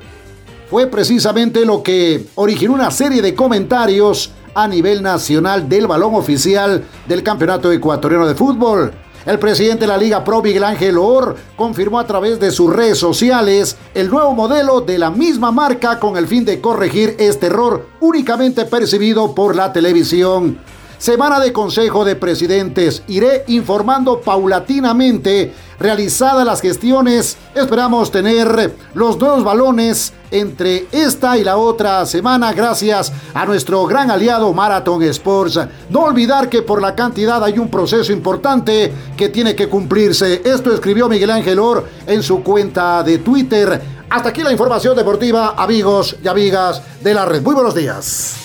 fue 0.72 0.88
precisamente 0.88 1.66
lo 1.66 1.84
que 1.84 2.28
originó 2.36 2.75
una 2.75 2.92
serie 2.92 3.22
de 3.22 3.36
comentarios 3.36 4.32
a 4.56 4.70
nivel 4.70 5.04
nacional 5.04 5.68
del 5.68 5.86
balón 5.86 6.16
oficial 6.16 6.86
del 7.10 7.24
Campeonato 7.24 7.70
Ecuatoriano 7.74 8.25
de 8.25 8.36
Fútbol. 8.36 8.94
El 9.25 9.38
presidente 9.38 9.82
de 9.82 9.88
la 9.88 9.98
Liga 9.98 10.24
Pro, 10.24 10.42
Miguel 10.42 10.63
Ángel 10.63 10.98
Or, 10.98 11.36
confirmó 11.58 12.00
a 12.00 12.08
través 12.08 12.40
de 12.40 12.51
sus 12.51 12.74
redes 12.74 12.98
sociales 12.98 13.75
el 13.94 14.10
nuevo 14.10 14.34
modelo 14.34 14.80
de 14.80 14.98
la 14.98 15.12
misma 15.12 15.51
marca 15.51 16.00
con 16.00 16.16
el 16.16 16.25
fin 16.25 16.46
de 16.46 16.62
corregir 16.62 17.18
este 17.20 17.48
error 17.48 17.88
únicamente 18.00 18.63
percibido 18.63 19.36
por 19.36 19.58
la 19.58 19.74
televisión. 19.74 20.58
Semana 21.01 21.39
de 21.39 21.51
Consejo 21.51 22.05
de 22.05 22.15
Presidentes. 22.15 23.01
Iré 23.08 23.43
informando 23.48 24.22
paulatinamente 24.22 25.51
realizadas 25.79 26.46
las 26.46 26.62
gestiones. 26.62 27.38
Esperamos 27.55 28.12
tener 28.12 28.75
los 28.93 29.17
dos 29.17 29.43
balones 29.43 30.13
entre 30.29 30.86
esta 30.91 31.39
y 31.39 31.43
la 31.43 31.58
otra 31.58 32.05
semana 32.05 32.53
gracias 32.53 33.12
a 33.34 33.48
nuestro 33.48 33.88
gran 33.88 34.12
aliado 34.12 34.53
Marathon 34.53 35.01
Sports. 35.01 35.60
No 35.89 36.01
olvidar 36.01 36.50
que 36.50 36.62
por 36.62 36.79
la 36.79 36.93
cantidad 36.93 37.43
hay 37.43 37.58
un 37.58 37.72
proceso 37.72 38.13
importante 38.13 38.93
que 39.17 39.29
tiene 39.29 39.55
que 39.55 39.67
cumplirse. 39.67 40.43
Esto 40.46 40.72
escribió 40.72 41.10
Miguel 41.10 41.31
Ángel 41.31 41.58
Or 41.58 41.84
en 42.05 42.22
su 42.22 42.43
cuenta 42.43 43.01
de 43.01 43.17
Twitter. 43.17 43.81
Hasta 44.08 44.29
aquí 44.29 44.43
la 44.43 44.51
información 44.51 44.96
deportiva, 44.96 45.55
amigos 45.58 46.15
y 46.24 46.27
amigas 46.27 46.79
de 47.01 47.13
la 47.15 47.25
red. 47.25 47.41
Muy 47.41 47.55
buenos 47.55 47.74
días. 47.74 48.41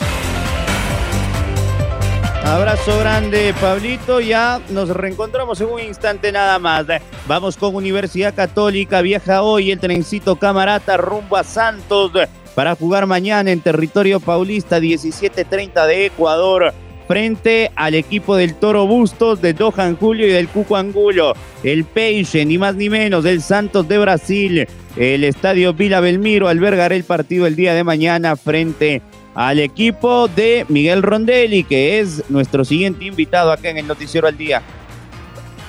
Abrazo 2.47 2.97
grande, 3.01 3.53
Pablito. 3.61 4.21
Ya 4.21 4.61
nos 4.71 4.89
reencontramos 4.91 5.61
en 5.61 5.69
un 5.69 5.81
instante 5.81 6.31
nada 6.31 6.61
más. 6.61 6.87
Vamos 7.27 7.57
con 7.57 7.75
Universidad 7.75 8.37
Católica. 8.37 9.03
Viaja 9.03 9.43
hoy 9.43 9.73
el 9.73 9.81
trencito 9.81 10.37
camarata 10.37 10.97
rumbo 10.97 11.37
a 11.37 11.43
Santos 11.43 12.13
para 12.55 12.77
jugar 12.77 13.07
mañana 13.07 13.51
en 13.51 13.61
territorio 13.61 14.21
paulista 14.21 14.79
17:30 14.79 15.87
de 15.89 16.07
Ecuador 16.07 16.73
frente 17.09 17.73
al 17.75 17.97
equipo 17.97 18.37
del 18.37 18.55
Toro 18.55 18.87
Bustos 18.87 19.43
de 19.43 19.53
Johan 19.55 19.97
Julio 19.97 20.29
y 20.29 20.31
del 20.31 20.49
Cuco 20.49 20.77
Angulo. 20.77 21.35
El 21.65 21.85
Peixe, 21.85 22.45
ni 22.45 22.59
más 22.59 22.77
ni 22.77 22.89
menos, 22.89 23.25
del 23.25 23.43
Santos 23.43 23.89
de 23.89 23.99
Brasil. 23.99 24.69
El 24.97 25.25
estadio 25.25 25.75
Vila 25.75 25.99
Belmiro 25.99 26.47
albergará 26.47 26.95
el 26.95 27.05
partido 27.05 27.47
el 27.47 27.57
día 27.57 27.75
de 27.75 27.83
mañana 27.83 28.37
frente 28.37 29.03
al 29.37 29.61
equipo 29.61 30.29
de 30.29 30.65
Miguel 30.71 31.03
Rondelli, 31.03 31.63
que 31.63 32.01
es 32.01 32.29
nuestro 32.31 32.65
siguiente 32.65 33.05
invitado 33.05 33.53
acá 33.53 33.69
en 33.69 33.77
el 33.77 33.87
Noticiero 33.87 34.27
al 34.27 34.37
Día. 34.37 34.63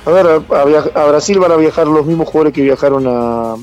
A 0.05 0.09
ver, 0.09 0.25
a, 0.25 1.05
Brasil 1.05 1.37
van 1.37 1.51
a 1.51 1.57
viajar 1.57 1.85
los 1.85 2.05
mismos 2.05 2.27
jugadores 2.27 2.53
que 2.53 2.61
viajaron 2.61 3.03
a, 3.07 3.55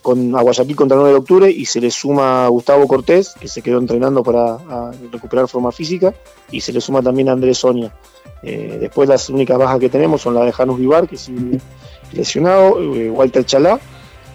con, 0.00 0.34
a 0.34 0.40
Guayaquil 0.40 0.74
contra 0.74 0.94
el 0.94 1.00
9 1.00 1.12
de 1.12 1.18
octubre 1.18 1.50
y 1.50 1.66
se 1.66 1.78
le 1.78 1.90
suma 1.90 2.48
Gustavo 2.48 2.88
Cortés, 2.88 3.34
que 3.38 3.48
se 3.48 3.60
quedó 3.60 3.78
entrenando 3.78 4.22
para 4.22 4.56
recuperar 5.12 5.46
forma 5.46 5.70
física, 5.72 6.14
y 6.50 6.62
se 6.62 6.72
le 6.72 6.80
suma 6.80 7.02
también 7.02 7.28
a 7.28 7.32
Andrés 7.32 7.58
Sonia. 7.58 7.92
Eh, 8.42 8.78
después 8.80 9.10
las 9.10 9.28
únicas 9.28 9.58
bajas 9.58 9.78
que 9.78 9.90
tenemos 9.90 10.22
son 10.22 10.34
la 10.34 10.44
de 10.46 10.52
Janus 10.52 10.78
Vivar, 10.78 11.06
que 11.06 11.18
sigue 11.18 11.60
lesionado, 12.14 12.82
eh, 12.94 13.10
Walter 13.10 13.44
Chalá 13.44 13.78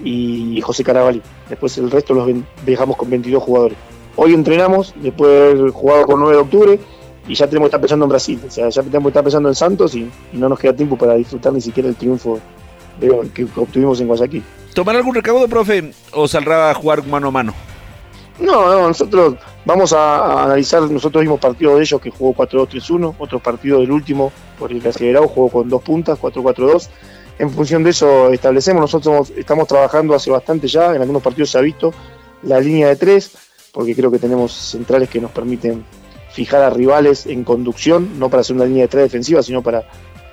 y 0.04 0.62
José 0.62 0.84
Carabalí. 0.84 1.24
Después 1.50 1.76
el 1.80 1.90
resto 1.90 2.14
los 2.14 2.30
viajamos 2.64 2.96
con 2.96 3.10
22 3.10 3.42
jugadores. 3.42 3.78
Hoy 4.16 4.34
entrenamos, 4.34 4.94
después 4.98 5.30
de 5.30 5.60
haber 5.60 5.72
jugado 5.72 6.06
con 6.06 6.20
9 6.20 6.36
de 6.36 6.42
octubre, 6.42 6.80
y 7.28 7.36
ya 7.36 7.48
tenemos 7.48 7.66
que 7.66 7.70
estar 7.70 7.82
pensando 7.82 8.06
en 8.06 8.10
Brasil. 8.10 8.42
O 8.48 8.52
sea, 8.52 8.70
ya 8.70 8.82
tenemos 8.82 9.04
que 9.04 9.10
estar 9.10 9.24
pensando 9.24 9.50
en 9.50 9.56
Santos 9.56 9.96
y, 9.96 10.10
no 10.34 10.48
nos 10.50 10.60
queda 10.60 10.74
tiempo 10.74 10.98
para 10.98 11.16
disfrutar 11.16 11.54
ni 11.54 11.62
siquiera 11.62 11.90
el 11.90 11.96
triunfo 11.96 12.40
que 13.34 13.44
obtuvimos 13.56 14.00
en 14.00 14.08
Guayaquil. 14.08 14.44
¿Tomar 14.74 14.96
algún 14.96 15.16
recaudo, 15.16 15.48
profe, 15.48 15.92
o 16.12 16.28
saldrá 16.28 16.72
a 16.72 16.74
jugar 16.74 17.06
mano 17.06 17.28
a 17.28 17.32
mano? 17.32 17.54
No, 18.40 18.66
no, 18.70 18.88
nosotros 18.90 19.36
vamos 19.64 19.94
a, 19.94 20.44
analizar, 20.44 20.82
nosotros 20.84 21.22
vimos 21.24 21.40
partidos 21.40 21.78
de 21.78 21.82
ellos 21.82 22.02
que 22.02 22.12
jugó 22.12 22.34
4-2-3-1, 22.34 23.16
otros 23.18 23.42
partidos 23.42 23.82
del 23.82 23.92
último 23.92 24.32
por 24.60 24.72
el 24.72 24.82
Brasileirao 24.82 25.28
jugó 25.28 25.50
con 25.50 25.70
dos 25.70 25.82
puntas, 25.82 26.20
4-4-2. 26.20 26.90
En 27.40 27.50
función 27.50 27.84
de 27.84 27.92
eso 27.92 28.30
establecemos, 28.30 28.82
nosotros 28.82 29.32
estamos 29.36 29.68
trabajando 29.68 30.14
hace 30.14 30.32
bastante 30.32 30.68
ya, 30.68 30.94
en 30.94 31.02
algunos 31.02 31.22
partidos 31.22 31.52
se 31.52 31.58
ha 31.58 31.62
visto 31.62 31.94
la 32.44 32.60
línea 32.60 32.90
de 32.90 32.96
tres, 32.98 33.32
porque 33.76 33.94
creo 33.94 34.10
que 34.10 34.20
tenemos 34.20 34.54
centrales 34.54 35.10
que 35.10 35.20
nos 35.20 35.32
permiten 35.32 35.84
fijar 36.32 36.62
a 36.64 36.70
rivales 36.70 37.26
en 37.26 37.44
conducción, 37.44 38.18
no 38.18 38.30
para 38.30 38.40
hacer 38.40 38.56
una 38.56 38.64
línea 38.64 38.84
de 38.84 38.88
tres 38.88 39.04
defensiva, 39.04 39.44
sino 39.44 39.62
para, 39.62 39.84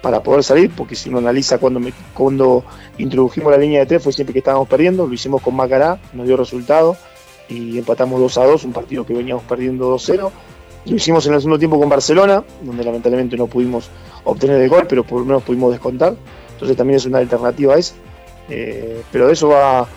para 0.00 0.22
poder 0.22 0.44
salir, 0.44 0.70
porque 0.70 0.94
si 0.94 1.08
uno 1.08 1.18
analiza 1.18 1.58
cuando, 1.58 1.80
cuando 2.14 2.64
introdujimos 2.98 3.50
la 3.50 3.58
línea 3.58 3.80
de 3.80 3.86
tres 3.86 4.02
fue 4.04 4.12
siempre 4.12 4.32
que 4.32 4.38
estábamos 4.38 4.68
perdiendo, 4.68 5.08
lo 5.08 5.12
hicimos 5.12 5.42
con 5.42 5.56
Macará, 5.56 5.98
nos 6.12 6.24
dio 6.24 6.36
resultado 6.36 6.96
y 7.48 7.78
empatamos 7.78 8.20
2 8.20 8.38
a 8.38 8.44
2, 8.44 8.64
un 8.64 8.72
partido 8.72 9.04
que 9.04 9.12
veníamos 9.12 9.42
perdiendo 9.42 9.92
2-0. 9.92 10.30
Lo 10.84 10.96
hicimos 10.96 11.26
en 11.26 11.34
el 11.34 11.40
segundo 11.40 11.58
tiempo 11.58 11.80
con 11.80 11.88
Barcelona, 11.88 12.44
donde 12.62 12.84
lamentablemente 12.84 13.36
no 13.36 13.48
pudimos 13.48 13.90
obtener 14.22 14.60
el 14.60 14.68
gol, 14.68 14.86
pero 14.88 15.02
por 15.02 15.18
lo 15.18 15.24
menos 15.24 15.42
pudimos 15.42 15.72
descontar. 15.72 16.14
Entonces 16.52 16.76
también 16.76 16.98
es 16.98 17.06
una 17.06 17.18
alternativa 17.18 17.74
a 17.74 17.78
esa. 17.78 17.94
Eh, 18.48 19.02
pero 19.10 19.26
de 19.26 19.32
eso 19.32 19.48
va. 19.48 19.88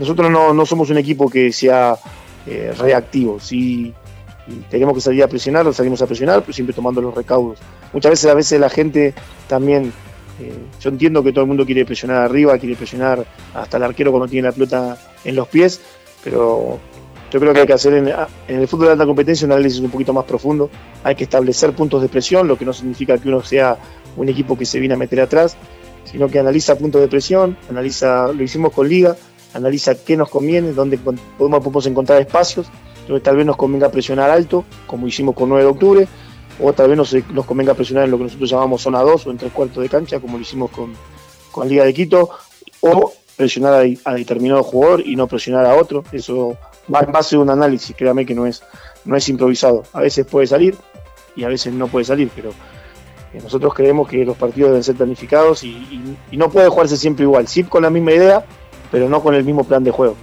Nosotros 0.00 0.30
no, 0.30 0.52
no 0.52 0.66
somos 0.66 0.90
un 0.90 0.98
equipo 0.98 1.28
que 1.28 1.52
sea 1.52 1.96
eh, 2.48 2.72
reactivos. 2.78 3.44
Si 3.44 3.92
tenemos 4.70 4.94
que 4.94 5.00
salir 5.00 5.22
a 5.22 5.28
presionar, 5.28 5.72
salimos 5.74 6.00
a 6.00 6.06
presionar, 6.06 6.40
pero 6.40 6.52
siempre 6.52 6.74
tomando 6.74 7.00
los 7.00 7.14
recaudos. 7.14 7.58
Muchas 7.92 8.10
veces, 8.10 8.30
a 8.30 8.34
veces 8.34 8.60
la 8.60 8.70
gente 8.70 9.14
también, 9.46 9.92
eh, 10.40 10.52
yo 10.80 10.90
entiendo 10.90 11.22
que 11.22 11.32
todo 11.32 11.42
el 11.42 11.48
mundo 11.48 11.66
quiere 11.66 11.84
presionar 11.84 12.22
arriba, 12.22 12.56
quiere 12.58 12.74
presionar 12.74 13.24
hasta 13.54 13.76
el 13.76 13.82
arquero 13.82 14.10
cuando 14.10 14.28
tiene 14.28 14.48
la 14.48 14.52
pelota 14.52 14.98
en 15.24 15.36
los 15.36 15.48
pies, 15.48 15.80
pero 16.24 16.78
yo 17.30 17.40
creo 17.40 17.52
que 17.52 17.60
hay 17.60 17.66
que 17.66 17.74
hacer 17.74 17.92
en, 17.94 18.10
el 18.48 18.68
fútbol 18.68 18.86
de 18.86 18.92
alta 18.92 19.04
competencia 19.04 19.46
un 19.46 19.52
análisis 19.52 19.80
un 19.80 19.90
poquito 19.90 20.14
más 20.14 20.24
profundo. 20.24 20.70
Hay 21.04 21.14
que 21.14 21.24
establecer 21.24 21.72
puntos 21.72 22.00
de 22.00 22.08
presión, 22.08 22.48
lo 22.48 22.56
que 22.56 22.64
no 22.64 22.72
significa 22.72 23.18
que 23.18 23.28
uno 23.28 23.42
sea 23.42 23.76
un 24.16 24.28
equipo 24.28 24.56
que 24.56 24.64
se 24.64 24.80
viene 24.80 24.94
a 24.94 24.98
meter 24.98 25.20
atrás, 25.20 25.56
sino 26.04 26.28
que 26.28 26.38
analiza 26.38 26.76
puntos 26.78 27.02
de 27.02 27.08
presión, 27.08 27.58
analiza, 27.68 28.32
lo 28.32 28.42
hicimos 28.42 28.72
con 28.72 28.88
Liga, 28.88 29.16
analiza 29.54 29.94
qué 29.94 30.16
nos 30.16 30.28
conviene, 30.28 30.72
dónde 30.72 30.98
podemos, 31.38 31.86
encontrar 31.86 32.20
espacios, 32.20 32.66
donde 33.06 33.20
tal 33.20 33.36
vez 33.36 33.46
nos 33.46 33.56
convenga 33.56 33.90
presionar 33.90 34.30
alto, 34.30 34.64
como 34.86 35.06
hicimos 35.06 35.34
con 35.34 35.48
9 35.48 35.64
de 35.64 35.70
octubre, 35.70 36.08
o 36.60 36.72
tal 36.72 36.88
vez 36.88 36.96
nos, 36.96 37.14
nos 37.32 37.46
convenga 37.46 37.74
presionar 37.74 38.04
en 38.04 38.10
lo 38.10 38.18
que 38.18 38.24
nosotros 38.24 38.50
llamamos 38.50 38.82
zona 38.82 39.00
2 39.00 39.26
o 39.26 39.30
en 39.30 39.38
tres 39.38 39.52
cuartos 39.52 39.82
de 39.82 39.88
cancha, 39.88 40.20
como 40.20 40.36
lo 40.36 40.42
hicimos 40.42 40.70
con, 40.70 40.92
con 41.50 41.68
Liga 41.68 41.84
de 41.84 41.94
Quito, 41.94 42.30
o 42.80 43.12
presionar 43.36 43.86
a, 44.04 44.14
determinado 44.14 44.62
jugador 44.64 45.00
y 45.06 45.14
no 45.14 45.26
presionar 45.28 45.64
a 45.64 45.76
otro. 45.76 46.02
Eso 46.12 46.56
va 46.92 47.00
en 47.00 47.12
base 47.12 47.36
a 47.36 47.38
un 47.38 47.50
análisis, 47.50 47.94
créame 47.96 48.26
que 48.26 48.34
no 48.34 48.46
es, 48.46 48.62
no 49.04 49.16
es 49.16 49.28
improvisado. 49.28 49.84
A 49.92 50.00
veces 50.00 50.26
puede 50.26 50.46
salir 50.46 50.76
y 51.36 51.44
a 51.44 51.48
veces 51.48 51.72
no 51.72 51.86
puede 51.86 52.04
salir, 52.04 52.30
pero 52.34 52.50
eh, 53.32 53.40
nosotros 53.40 53.72
creemos 53.74 54.08
que 54.08 54.24
los 54.24 54.36
partidos 54.36 54.70
deben 54.70 54.82
ser 54.82 54.96
planificados 54.96 55.62
y, 55.62 56.16
y 56.30 56.36
no 56.36 56.50
puede 56.50 56.68
jugarse 56.68 56.96
siempre 56.96 57.22
igual. 57.22 57.46
Sí 57.46 57.62
con 57.62 57.84
la 57.84 57.90
misma 57.90 58.12
idea, 58.12 58.44
pero 58.90 59.08
no 59.08 59.22
con 59.22 59.34
el 59.34 59.44
mismo 59.44 59.64
plan 59.64 59.84
de 59.84 59.90
juego. 59.90 60.16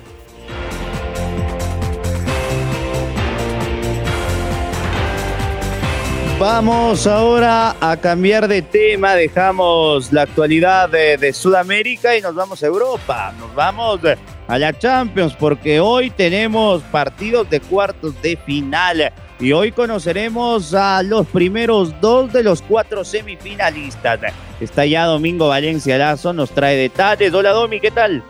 Vamos 6.38 7.08
ahora 7.08 7.78
a 7.80 7.95
cambiar 7.95 8.49
de 8.49 8.62
tema, 8.62 9.15
dejamos 9.15 10.12
la 10.12 10.23
actualidad 10.23 10.89
de, 10.89 11.32
Sudamérica 11.32 12.17
y 12.17 12.21
nos 12.21 12.36
vamos 12.36 12.62
a 12.62 12.67
Europa, 12.67 13.34
nos 13.39 13.56
vamos 13.56 14.01
a 14.45 14.60
la 14.60 14.78
Champions 14.78 15.34
porque 15.34 15.80
hoy 15.80 16.10
tenemos 16.10 16.84
partidos 16.84 17.49
de 17.49 17.62
cuartos 17.62 18.21
de 18.21 18.36
final 18.36 19.13
y 19.39 19.54
hoy 19.54 19.71
conoceremos 19.71 20.73
a 20.73 21.01
los 21.04 21.25
primeros 21.28 21.99
dos 22.01 22.34
de 22.34 22.43
los 22.43 22.62
cuatro 22.62 23.06
semifinalistas. 23.06 24.19
Está 24.60 24.86
ya 24.86 25.06
Domingo 25.06 25.47
Valencia 25.47 25.97
Lazo, 25.97 26.34
nos 26.34 26.51
trae 26.51 26.75
detalles. 26.75 27.34
Hola 27.34 27.51
Domi, 27.51 27.80
¿qué 27.80 27.91
tal? 27.91 28.21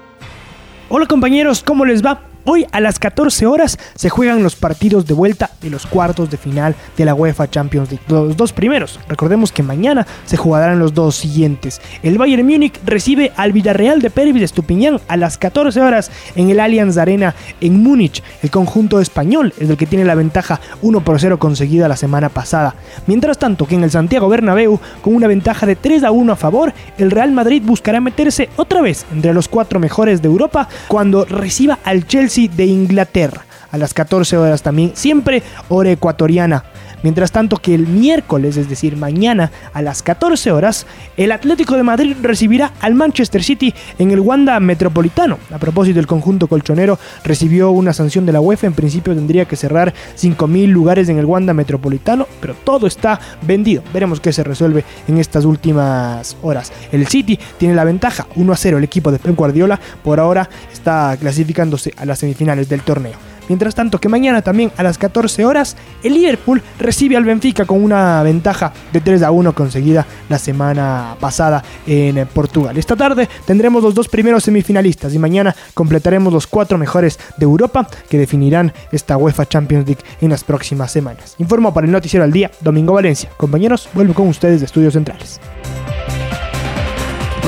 Hola 0.87 1.07
compañeros, 1.07 1.63
¿cómo 1.63 1.83
les 1.83 2.05
va? 2.05 2.21
Hoy 2.47 2.67
a 2.71 2.79
las 2.79 2.99
14 2.99 3.47
horas 3.47 3.79
se 3.95 4.11
juegan 4.11 4.43
los 4.43 4.55
partidos 4.55 5.07
de 5.07 5.15
vuelta 5.15 5.49
de 5.61 5.71
los 5.71 5.87
cuartos 5.87 6.29
de 6.29 6.37
final 6.37 6.75
de 6.95 7.03
la 7.03 7.15
UEFA 7.15 7.49
Champions 7.49 7.89
League. 7.89 8.05
Los 8.07 8.37
dos 8.37 8.53
primeros. 8.53 8.99
Recordemos 9.09 9.51
que 9.51 9.63
mañana 9.63 10.05
se 10.25 10.37
jugarán 10.37 10.77
los 10.77 10.93
dos 10.93 11.15
siguientes. 11.15 11.81
El 12.03 12.19
Bayern 12.19 12.45
Múnich 12.45 12.79
recibe 12.85 13.31
al 13.35 13.51
Villarreal 13.51 13.99
de 13.99 14.11
Pérez 14.11 14.35
de 14.35 14.43
Estupiñán 14.43 15.01
a 15.07 15.17
las 15.17 15.39
14 15.39 15.81
horas 15.81 16.11
en 16.35 16.51
el 16.51 16.59
Allianz 16.59 16.97
Arena 16.97 17.33
en 17.61 17.81
Múnich. 17.81 18.21
El 18.43 18.51
conjunto 18.51 18.99
español 18.99 19.51
es 19.59 19.67
el 19.67 19.75
que 19.75 19.87
tiene 19.87 20.05
la 20.05 20.13
ventaja 20.13 20.59
1 20.83 21.03
por 21.03 21.19
0 21.19 21.39
conseguida 21.39 21.87
la 21.87 21.97
semana 21.97 22.29
pasada. 22.29 22.75
Mientras 23.07 23.39
tanto 23.39 23.65
que 23.65 23.73
en 23.73 23.83
el 23.83 23.89
Santiago 23.89 24.29
Bernabéu, 24.29 24.79
con 25.01 25.15
una 25.15 25.25
ventaja 25.25 25.65
de 25.65 25.75
3 25.75 26.03
a 26.03 26.11
1 26.11 26.33
a 26.33 26.35
favor, 26.35 26.75
el 26.99 27.09
Real 27.09 27.31
Madrid 27.31 27.63
buscará 27.65 28.01
meterse 28.01 28.49
otra 28.55 28.81
vez 28.81 29.03
entre 29.11 29.33
los 29.33 29.47
cuatro 29.47 29.79
mejores 29.79 30.21
de 30.21 30.27
Europa 30.27 30.69
cuando 30.87 31.25
reciba 31.25 31.79
al 31.83 32.05
Chelsea 32.05 32.34
de 32.35 32.65
Inglaterra. 32.65 33.45
A 33.71 33.77
las 33.77 33.93
14 33.93 34.37
horas 34.37 34.61
también, 34.61 34.91
siempre 34.93 35.41
hora 35.69 35.91
ecuatoriana. 35.91 36.63
Mientras 37.05 37.31
tanto 37.31 37.57
que 37.57 37.75
el 37.75 37.85
miércoles, 37.85 38.57
es 38.57 38.67
decir, 38.67 38.97
mañana 38.97 39.51
a 39.73 39.83
las 39.83 40.01
14 40.01 40.51
horas, 40.51 40.87
el 41.17 41.31
Atlético 41.31 41.75
de 41.75 41.83
Madrid 41.83 42.15
recibirá 42.19 42.73
al 42.81 42.95
Manchester 42.95 43.43
City 43.43 43.75
en 43.99 44.09
el 44.09 44.21
Wanda 44.21 44.59
Metropolitano. 44.59 45.37
A 45.51 45.59
propósito, 45.59 45.99
el 45.99 46.07
conjunto 46.07 46.47
colchonero 46.47 46.97
recibió 47.23 47.69
una 47.69 47.93
sanción 47.93 48.25
de 48.25 48.31
la 48.31 48.41
UEFA. 48.41 48.65
En 48.65 48.73
principio 48.73 49.13
tendría 49.13 49.45
que 49.45 49.55
cerrar 49.55 49.93
5.000 50.17 50.67
lugares 50.67 51.07
en 51.07 51.19
el 51.19 51.25
Wanda 51.25 51.53
Metropolitano, 51.53 52.25
pero 52.41 52.55
todo 52.55 52.87
está 52.87 53.19
vendido. 53.43 53.83
Veremos 53.93 54.19
qué 54.19 54.33
se 54.33 54.43
resuelve 54.43 54.83
en 55.07 55.19
estas 55.19 55.45
últimas 55.45 56.35
horas. 56.41 56.73
El 56.91 57.05
City 57.05 57.37
tiene 57.59 57.75
la 57.75 57.83
ventaja 57.83 58.25
1 58.35 58.51
a 58.51 58.57
0. 58.57 58.79
El 58.79 58.83
equipo 58.83 59.11
de 59.11 59.19
Pep 59.19 59.35
Guardiola 59.35 59.79
por 60.03 60.19
ahora 60.19 60.49
está 60.73 61.15
clasificándose 61.19 61.93
a 61.97 62.05
las 62.05 62.17
semifinales 62.17 62.67
del 62.67 62.81
torneo. 62.81 63.34
Mientras 63.47 63.75
tanto 63.75 63.99
que 63.99 64.09
mañana 64.09 64.41
también 64.41 64.71
a 64.77 64.83
las 64.83 64.97
14 64.97 65.45
horas 65.45 65.75
el 66.03 66.13
Liverpool 66.13 66.61
recibe 66.79 67.17
al 67.17 67.23
Benfica 67.23 67.65
con 67.65 67.83
una 67.83 68.23
ventaja 68.23 68.73
de 68.91 69.01
3 69.01 69.23
a 69.23 69.31
1 69.31 69.53
conseguida 69.53 70.05
la 70.29 70.39
semana 70.39 71.15
pasada 71.19 71.63
en 71.85 72.25
Portugal. 72.27 72.77
Esta 72.77 72.95
tarde 72.95 73.29
tendremos 73.45 73.83
los 73.83 73.93
dos 73.93 74.07
primeros 74.07 74.43
semifinalistas 74.43 75.13
y 75.13 75.19
mañana 75.19 75.55
completaremos 75.73 76.31
los 76.31 76.47
cuatro 76.47 76.77
mejores 76.77 77.19
de 77.37 77.43
Europa 77.43 77.87
que 78.09 78.17
definirán 78.17 78.73
esta 78.91 79.17
UEFA 79.17 79.45
Champions 79.45 79.85
League 79.85 80.01
en 80.21 80.29
las 80.29 80.43
próximas 80.43 80.91
semanas. 80.91 81.35
Informo 81.37 81.73
para 81.73 81.85
el 81.85 81.91
Noticiero 81.91 82.23
al 82.23 82.31
Día, 82.31 82.51
Domingo 82.61 82.93
Valencia. 82.93 83.29
Compañeros, 83.37 83.89
vuelvo 83.93 84.13
con 84.13 84.27
ustedes 84.27 84.59
de 84.59 84.65
Estudios 84.65 84.93
Centrales. 84.93 85.39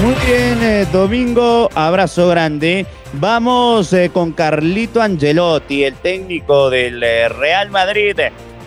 Muy 0.01 0.13
bien, 0.27 0.61
eh, 0.61 0.85
Domingo, 0.91 1.69
abrazo 1.73 2.27
grande. 2.27 2.85
Vamos 3.13 3.91
eh, 3.93 4.11
con 4.13 4.31
Carlito 4.31 5.01
Angelotti, 5.01 5.85
el 5.85 5.95
técnico 5.95 6.69
del 6.69 7.01
eh, 7.01 7.27
Real 7.29 7.71
Madrid. 7.71 8.15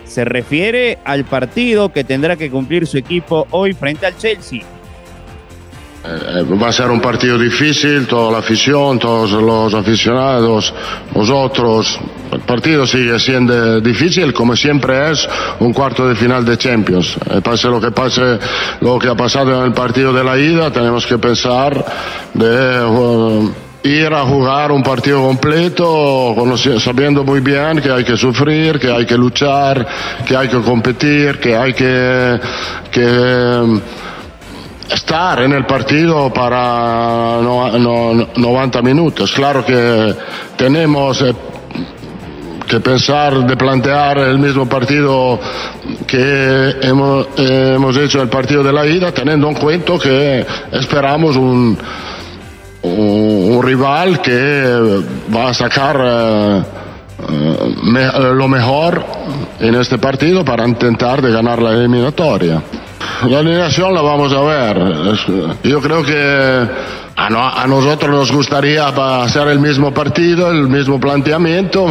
Se 0.03 0.25
refiere 0.25 0.97
al 1.05 1.23
partido 1.23 1.93
que 1.93 2.03
tendrá 2.03 2.35
que 2.35 2.51
cumplir 2.51 2.85
su 2.85 2.97
equipo 2.97 3.47
hoy 3.51 3.71
frente 3.73 4.05
al 4.05 4.17
Chelsea. 4.17 4.61
Eh, 6.03 6.43
va 6.59 6.69
a 6.69 6.71
ser 6.71 6.89
un 6.89 6.99
partido 6.99 7.37
difícil, 7.37 8.07
toda 8.07 8.31
la 8.31 8.39
afición, 8.39 8.97
todos 8.97 9.31
los 9.33 9.71
aficionados, 9.75 10.73
nosotros. 11.13 11.99
El 12.31 12.39
partido 12.39 12.87
sigue 12.87 13.19
siendo 13.19 13.79
difícil, 13.81 14.33
como 14.33 14.55
siempre 14.55 15.11
es 15.11 15.29
un 15.59 15.71
cuarto 15.71 16.07
de 16.07 16.15
final 16.15 16.43
de 16.43 16.57
Champions. 16.57 17.17
Eh, 17.29 17.41
pase 17.41 17.67
lo 17.67 17.79
que 17.79 17.91
pase, 17.91 18.39
lo 18.79 18.97
que 18.97 19.09
ha 19.09 19.15
pasado 19.15 19.59
en 19.59 19.65
el 19.65 19.73
partido 19.73 20.11
de 20.11 20.23
la 20.23 20.39
ida, 20.39 20.71
tenemos 20.71 21.05
que 21.05 21.19
pensar 21.19 21.85
de 22.33 22.83
uh, 22.83 23.53
ir 23.83 24.11
a 24.11 24.23
jugar 24.23 24.71
un 24.71 24.81
partido 24.81 25.21
completo, 25.21 26.35
sabiendo 26.79 27.23
muy 27.23 27.41
bien 27.41 27.79
que 27.79 27.91
hay 27.91 28.03
que 28.03 28.17
sufrir, 28.17 28.79
que 28.79 28.91
hay 28.91 29.05
que 29.05 29.17
luchar, 29.17 29.85
que 30.25 30.35
hay 30.35 30.47
que 30.47 30.61
competir, 30.61 31.39
que 31.39 31.55
hay 31.55 31.73
que, 31.73 32.39
que 32.91 33.81
estar 34.93 35.41
en 35.41 35.53
el 35.53 35.65
partido 35.65 36.31
para 36.33 37.39
no, 37.41 37.77
no, 37.77 38.27
90 38.35 38.81
minutos. 38.81 39.31
Claro 39.31 39.65
que 39.65 40.15
tenemos 40.57 41.21
eh, 41.21 41.33
que 42.67 42.79
pensar 42.79 43.45
de 43.45 43.57
plantear 43.57 44.19
el 44.19 44.39
mismo 44.39 44.67
partido 44.67 45.39
que 46.07 46.75
hemos, 46.81 47.27
eh, 47.37 47.73
hemos 47.75 47.97
hecho 47.97 48.21
el 48.21 48.29
partido 48.29 48.63
de 48.63 48.73
la 48.73 48.85
ida, 48.85 49.11
teniendo 49.11 49.47
en 49.49 49.55
cuenta 49.55 49.93
que 49.97 50.45
esperamos 50.71 51.35
un, 51.35 51.77
un, 52.83 53.63
rival 53.63 54.21
que 54.21 55.01
va 55.33 55.49
a 55.49 55.53
sacar 55.53 55.97
eh, 56.01 56.63
lo 58.33 58.47
mejor 58.47 59.05
en 59.59 59.75
este 59.75 59.97
partido 59.97 60.43
para 60.43 60.67
intentar 60.67 61.21
de 61.21 61.31
ganar 61.31 61.61
la 61.61 61.71
eliminatoria. 61.71 62.61
La 63.27 63.39
alineación 63.39 63.93
la 63.93 64.01
vamos 64.01 64.33
a 64.33 64.41
ver. 64.41 65.57
Yo 65.63 65.81
creo 65.81 66.03
que 66.03 66.67
a, 67.15 67.65
nosotros 67.67 68.09
nos 68.09 68.31
gustaría 68.31 68.87
hacer 68.87 69.47
el 69.49 69.59
mismo 69.59 69.93
partido, 69.93 70.49
el 70.49 70.67
mismo 70.67 70.99
planteamiento, 70.99 71.85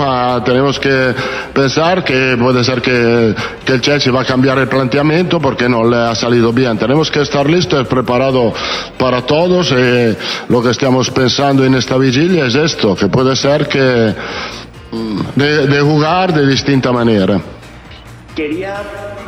tenemos 0.45 0.79
que 0.81 1.15
pensar 1.53 2.03
que 2.03 2.37
puede 2.39 2.65
ser 2.65 2.83
que, 2.83 3.35
el 3.67 3.81
Chelsea 3.81 4.13
va 4.13 4.23
a 4.23 4.25
cambiar 4.25 4.59
el 4.59 4.67
planteamiento 4.67 5.41
porque 5.41 5.69
no 5.69 5.89
le 5.89 5.97
ha 5.97 6.15
salido 6.17 6.53
bien. 6.53 6.77
Tenemos 6.77 7.11
que 7.11 7.21
estar 7.21 7.49
listos, 7.49 7.87
preparados 7.87 8.53
para 8.99 9.23
todos. 9.23 9.71
Y 9.71 10.17
lo 10.49 10.61
que 10.61 10.71
estamos 10.71 11.09
pensando 11.11 11.65
en 11.65 11.77
esta 11.77 11.97
vigilia 11.97 12.47
es 12.47 12.57
esto, 12.57 12.97
que 12.97 13.07
puede 13.07 13.37
ser 13.37 13.69
que 13.69 14.13
mm, 14.91 15.21
de, 15.37 15.67
de 15.69 15.81
jugar 15.81 16.33
de 16.35 16.45
distinta 16.47 16.91
manera. 16.91 17.41
Quería 18.35 18.83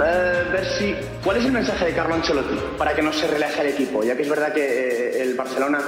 eh, 0.05 0.45
ver 0.51 0.65
si. 0.79 1.12
¿Cuál 1.23 1.37
es 1.37 1.45
el 1.45 1.53
mensaje 1.53 1.85
de 1.85 1.93
Carlo 1.93 2.17
Ancelotti 2.17 2.59
para 2.77 2.95
que 2.95 3.03
no 3.03 3.13
se 3.13 3.29
relaje 3.29 3.61
el 3.61 3.69
equipo? 3.69 4.03
Ya 4.03 4.17
que 4.17 4.23
es 4.23 4.29
verdad 4.29 4.53
que 4.53 4.61
eh, 4.61 5.23
el 5.23 5.35
Barcelona 5.35 5.79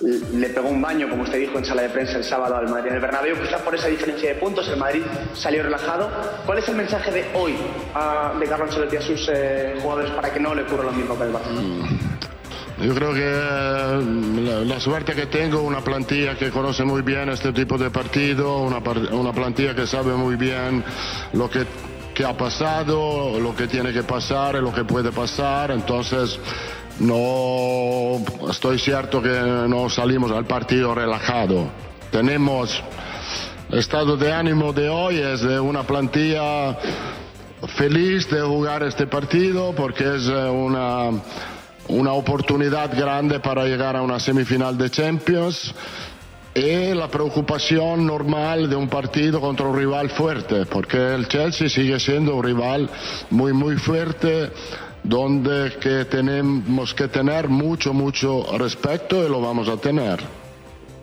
le 0.00 0.48
pegó 0.48 0.70
un 0.70 0.80
baño, 0.80 1.10
como 1.10 1.24
usted 1.24 1.38
dijo 1.38 1.58
en 1.58 1.64
sala 1.66 1.82
de 1.82 1.90
prensa 1.90 2.16
el 2.16 2.24
sábado 2.24 2.56
al 2.56 2.68
Madrid 2.68 2.88
en 2.88 2.94
el 2.94 3.00
Bernabéu, 3.00 3.36
quizás 3.36 3.60
por 3.60 3.74
esa 3.74 3.88
diferencia 3.88 4.30
de 4.30 4.36
puntos 4.36 4.66
el 4.68 4.78
Madrid 4.78 5.02
salió 5.34 5.62
relajado. 5.62 6.10
¿Cuál 6.46 6.58
es 6.58 6.68
el 6.68 6.76
mensaje 6.76 7.10
de 7.10 7.26
hoy 7.34 7.52
de 7.52 8.46
Carlo 8.46 8.64
Ancelotti 8.64 8.96
a 8.96 9.02
sus 9.02 9.28
eh, 9.30 9.74
jugadores 9.82 10.10
para 10.12 10.32
que 10.32 10.40
no 10.40 10.54
le 10.54 10.62
ocurra 10.62 10.84
lo 10.84 10.92
mismo 10.92 11.18
que 11.18 11.24
el 11.24 11.32
Barcelona? 11.32 11.60
Mm. 11.60 12.86
Yo 12.86 12.94
creo 12.94 13.12
que 13.12 14.64
la, 14.64 14.80
suerte 14.80 15.12
que 15.12 15.26
tengo, 15.26 15.62
una 15.62 15.80
plantilla 15.80 16.38
que 16.38 16.50
conoce 16.50 16.84
muy 16.84 17.02
bien 17.02 17.28
este 17.28 17.52
tipo 17.52 17.76
de 17.76 17.90
partido, 17.90 18.60
una 18.60 19.32
plantilla 19.32 19.74
que 19.74 19.84
sabe 19.84 20.14
muy 20.14 20.36
bien 20.36 20.84
lo 21.32 21.50
que 21.50 21.66
que 22.18 22.24
ha 22.24 22.36
pasado, 22.36 23.38
lo 23.38 23.54
que 23.54 23.68
tiene 23.68 23.92
que 23.92 24.02
pasar 24.02 24.56
y 24.56 24.60
lo 24.60 24.74
que 24.74 24.82
puede 24.82 25.12
pasar. 25.12 25.70
Entonces, 25.70 26.36
no 26.98 28.20
estoy 28.50 28.80
cierto 28.80 29.22
que 29.22 29.28
no 29.68 29.88
salimos 29.88 30.32
al 30.32 30.44
partido 30.44 30.96
relajado. 30.96 31.68
Tenemos 32.10 32.82
estado 33.70 34.16
de 34.16 34.32
ánimo 34.32 34.72
de 34.72 34.88
hoy 34.88 35.18
es 35.18 35.42
de 35.42 35.60
una 35.60 35.84
plantilla 35.84 36.76
feliz 37.76 38.28
de 38.28 38.40
jugar 38.40 38.82
este 38.82 39.06
partido 39.06 39.72
porque 39.76 40.16
es 40.16 40.26
eh, 40.26 40.50
una, 40.50 41.10
una 41.86 42.12
oportunidad 42.14 42.98
grande 42.98 43.38
para 43.38 43.64
llegar 43.66 43.94
a 43.94 44.02
una 44.02 44.18
semifinal 44.18 44.76
de 44.76 44.90
Champions 44.90 45.72
y 46.58 46.94
la 46.94 47.08
preocupación 47.08 48.06
normal 48.06 48.68
de 48.68 48.74
un 48.74 48.88
partido 48.88 49.40
contra 49.40 49.66
un 49.66 49.76
rival 49.76 50.10
fuerte, 50.10 50.66
porque 50.66 51.14
el 51.14 51.28
Chelsea 51.28 51.68
sigue 51.68 52.00
siendo 52.00 52.34
un 52.34 52.42
rival 52.42 52.90
muy, 53.30 53.52
muy 53.52 53.76
fuerte 53.76 54.50
donde 55.04 55.74
que 55.80 56.04
tenemos 56.06 56.94
que 56.94 57.08
tener 57.08 57.48
mucho, 57.48 57.92
mucho 57.92 58.44
respeto 58.58 59.24
y 59.24 59.28
lo 59.28 59.40
vamos 59.40 59.68
a 59.68 59.76
tener. 59.76 60.18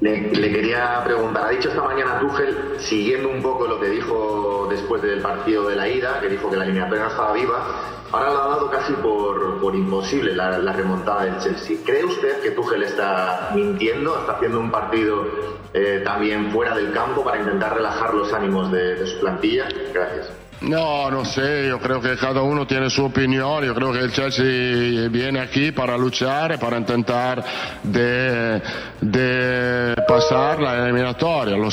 Le, 0.01 0.29
quería 0.29 1.01
preguntar, 1.05 1.45
ha 1.45 1.49
dicho 1.49 1.69
esta 1.69 1.81
mañana 1.81 2.19
Tuchel, 2.19 2.55
siguiendo 2.79 3.29
un 3.29 3.41
poco 3.41 3.65
lo 3.65 3.79
que 3.79 3.89
dijo 3.89 4.67
después 4.69 5.01
del 5.01 5.21
partido 5.21 5.69
de 5.69 5.77
la 5.77 5.87
ida, 5.87 6.19
que 6.19 6.27
dijo 6.27 6.49
que 6.49 6.57
la 6.57 6.65
línea 6.65 6.85
no 6.85 6.95
estaba 6.95 7.33
viva, 7.33 7.94
ahora 8.15 8.31
lo 8.31 8.43
ha 8.43 8.47
dado 8.47 8.71
casi 8.71 8.93
por, 8.93 9.75
imposible 9.75 10.33
la, 10.33 10.71
remontada 10.71 11.25
del 11.25 11.37
Chelsea. 11.39 11.77
¿Cree 11.83 12.05
usted 12.05 12.41
que 12.41 12.51
Tuchel 12.51 12.83
está 12.83 13.51
mintiendo, 13.53 14.17
está 14.19 14.33
haciendo 14.33 14.59
un 14.59 14.71
partido 14.71 15.25
eh, 15.73 16.01
también 16.03 16.51
fuera 16.51 16.75
del 16.75 16.93
campo 16.93 17.23
para 17.23 17.39
intentar 17.39 17.75
relajar 17.75 18.13
los 18.13 18.31
ánimos 18.31 18.71
de, 18.71 18.95
de 18.95 19.07
su 19.07 19.19
plantilla? 19.19 19.67
Gracias. 19.93 20.44
No, 20.61 21.11
no 21.11 21.25
sé, 21.25 21.67
yo 21.67 21.79
creo 21.79 22.01
que 22.01 22.15
cada 22.15 22.41
uno 22.41 22.65
tiene 22.65 22.89
su 22.89 23.03
opinión, 23.03 23.63
yo 23.63 23.75
creo 23.75 23.91
que 23.91 23.99
el 23.99 24.11
Chelsea 24.11 25.09
viene 25.09 25.39
aquí 25.39 25.71
para 25.71 25.97
luchar, 25.97 26.57
para 26.59 26.77
intentar 26.77 27.43
de, 27.83 28.61
de 29.01 29.95
pasar 30.07 30.59
la 30.61 30.85
eliminatoria, 30.85 31.57
lo, 31.57 31.67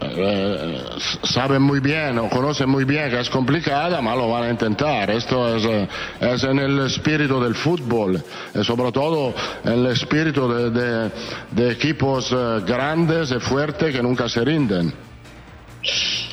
eh, 0.00 0.84
saben 1.22 1.62
muy 1.62 1.78
bien 1.78 2.18
o 2.18 2.28
conocen 2.28 2.68
muy 2.68 2.84
bien 2.84 3.10
que 3.10 3.20
es 3.20 3.30
complicada, 3.30 4.00
pero 4.00 4.16
lo 4.16 4.28
van 4.28 4.42
a 4.42 4.50
intentar. 4.50 5.10
Esto 5.10 5.56
es, 5.56 5.64
eh, 5.64 5.88
es 6.20 6.42
en 6.42 6.58
el 6.58 6.78
espíritu 6.80 7.40
del 7.40 7.54
fútbol, 7.54 8.20
y 8.54 8.64
sobre 8.64 8.90
todo 8.90 9.32
en 9.64 9.72
el 9.72 9.86
espíritu 9.86 10.48
de, 10.52 10.70
de, 10.70 11.10
de 11.52 11.70
equipos 11.70 12.32
eh, 12.32 12.60
grandes 12.66 13.30
y 13.30 13.38
fuertes 13.38 13.94
que 13.94 14.02
nunca 14.02 14.28
se 14.28 14.44
rinden. 14.44 15.13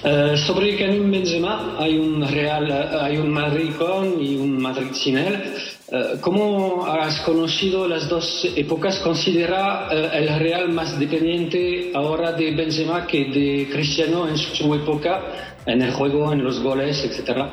Uh, 0.04 0.36
sobre 0.38 0.78
Karim 0.78 1.12
Benzema, 1.12 1.76
hay 1.78 1.98
un 1.98 2.28
Real, 2.28 2.72
hay 3.02 3.18
un 3.18 3.30
Madrid 3.30 3.72
con 3.78 4.22
y 4.22 4.36
un 4.36 4.62
Madrid 4.62 4.92
sin 4.94 5.18
él. 5.18 5.54
Uh, 5.88 6.20
¿Cómo 6.22 6.86
has 6.88 7.20
conocido 7.22 7.88
las 7.88 8.08
dos 8.08 8.48
épocas? 8.56 9.00
¿Considera 9.00 9.90
el 9.92 10.40
Real 10.40 10.70
más 10.70 10.98
dependiente 10.98 11.92
ahora 11.94 12.32
de 12.32 12.52
Benzema 12.56 13.06
que 13.06 13.26
de 13.26 13.70
Cristiano 13.72 14.28
en 14.28 14.38
su 14.38 14.74
época, 14.74 15.22
en 15.66 15.82
el 15.82 15.92
juego, 15.92 16.32
en 16.32 16.44
los 16.44 16.62
goles, 16.62 17.04
etcétera? 17.04 17.52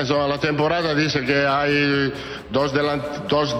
Eso, 0.00 0.26
la 0.26 0.38
temporada 0.38 0.94
dice 0.94 1.24
que 1.24 1.46
hay 1.46 2.12
dos, 2.50 2.72
dos 3.28 3.54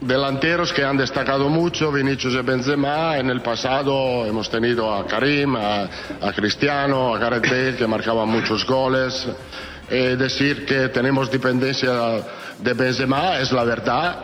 delanteros 0.00 0.72
que 0.72 0.84
han 0.84 0.96
destacado 0.96 1.48
mucho, 1.48 1.90
Vinicius 1.90 2.34
y 2.34 2.42
Benzema. 2.42 3.18
En 3.18 3.30
el 3.30 3.40
pasado 3.40 4.26
hemos 4.26 4.50
tenido 4.50 4.94
a 4.94 5.06
Karim, 5.06 5.56
a, 5.56 5.88
a 6.20 6.32
Cristiano, 6.34 7.14
a 7.14 7.18
Gareth 7.18 7.48
Bale, 7.48 7.76
que 7.76 7.86
marcaban 7.86 8.28
muchos 8.28 8.66
goles. 8.66 9.26
Eh, 9.88 10.16
decir 10.18 10.66
que 10.66 10.88
tenemos 10.88 11.30
dependencia 11.30 11.92
de 12.58 12.74
Benzema 12.74 13.38
es 13.38 13.52
la 13.52 13.64
verdad. 13.64 14.16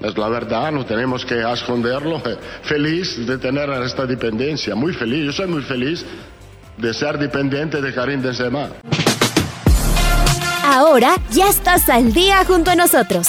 Es 0.00 0.16
la 0.16 0.28
verdad, 0.28 0.72
no 0.72 0.86
tenemos 0.86 1.26
que 1.26 1.42
esconderlo. 1.52 2.22
Feliz 2.62 3.26
de 3.26 3.36
tener 3.36 3.68
esta 3.82 4.06
dependencia, 4.06 4.74
muy 4.74 4.94
feliz. 4.94 5.26
Yo 5.26 5.32
soy 5.32 5.46
muy 5.46 5.62
feliz 5.62 6.04
de 6.78 6.94
ser 6.94 7.18
dependiente 7.18 7.82
de 7.82 7.92
Karim 7.92 8.22
Benzema. 8.22 8.68
Ahora 10.64 11.16
ya 11.30 11.48
estás 11.50 11.88
al 11.90 12.12
día 12.12 12.44
junto 12.46 12.70
a 12.70 12.76
nosotros. 12.76 13.28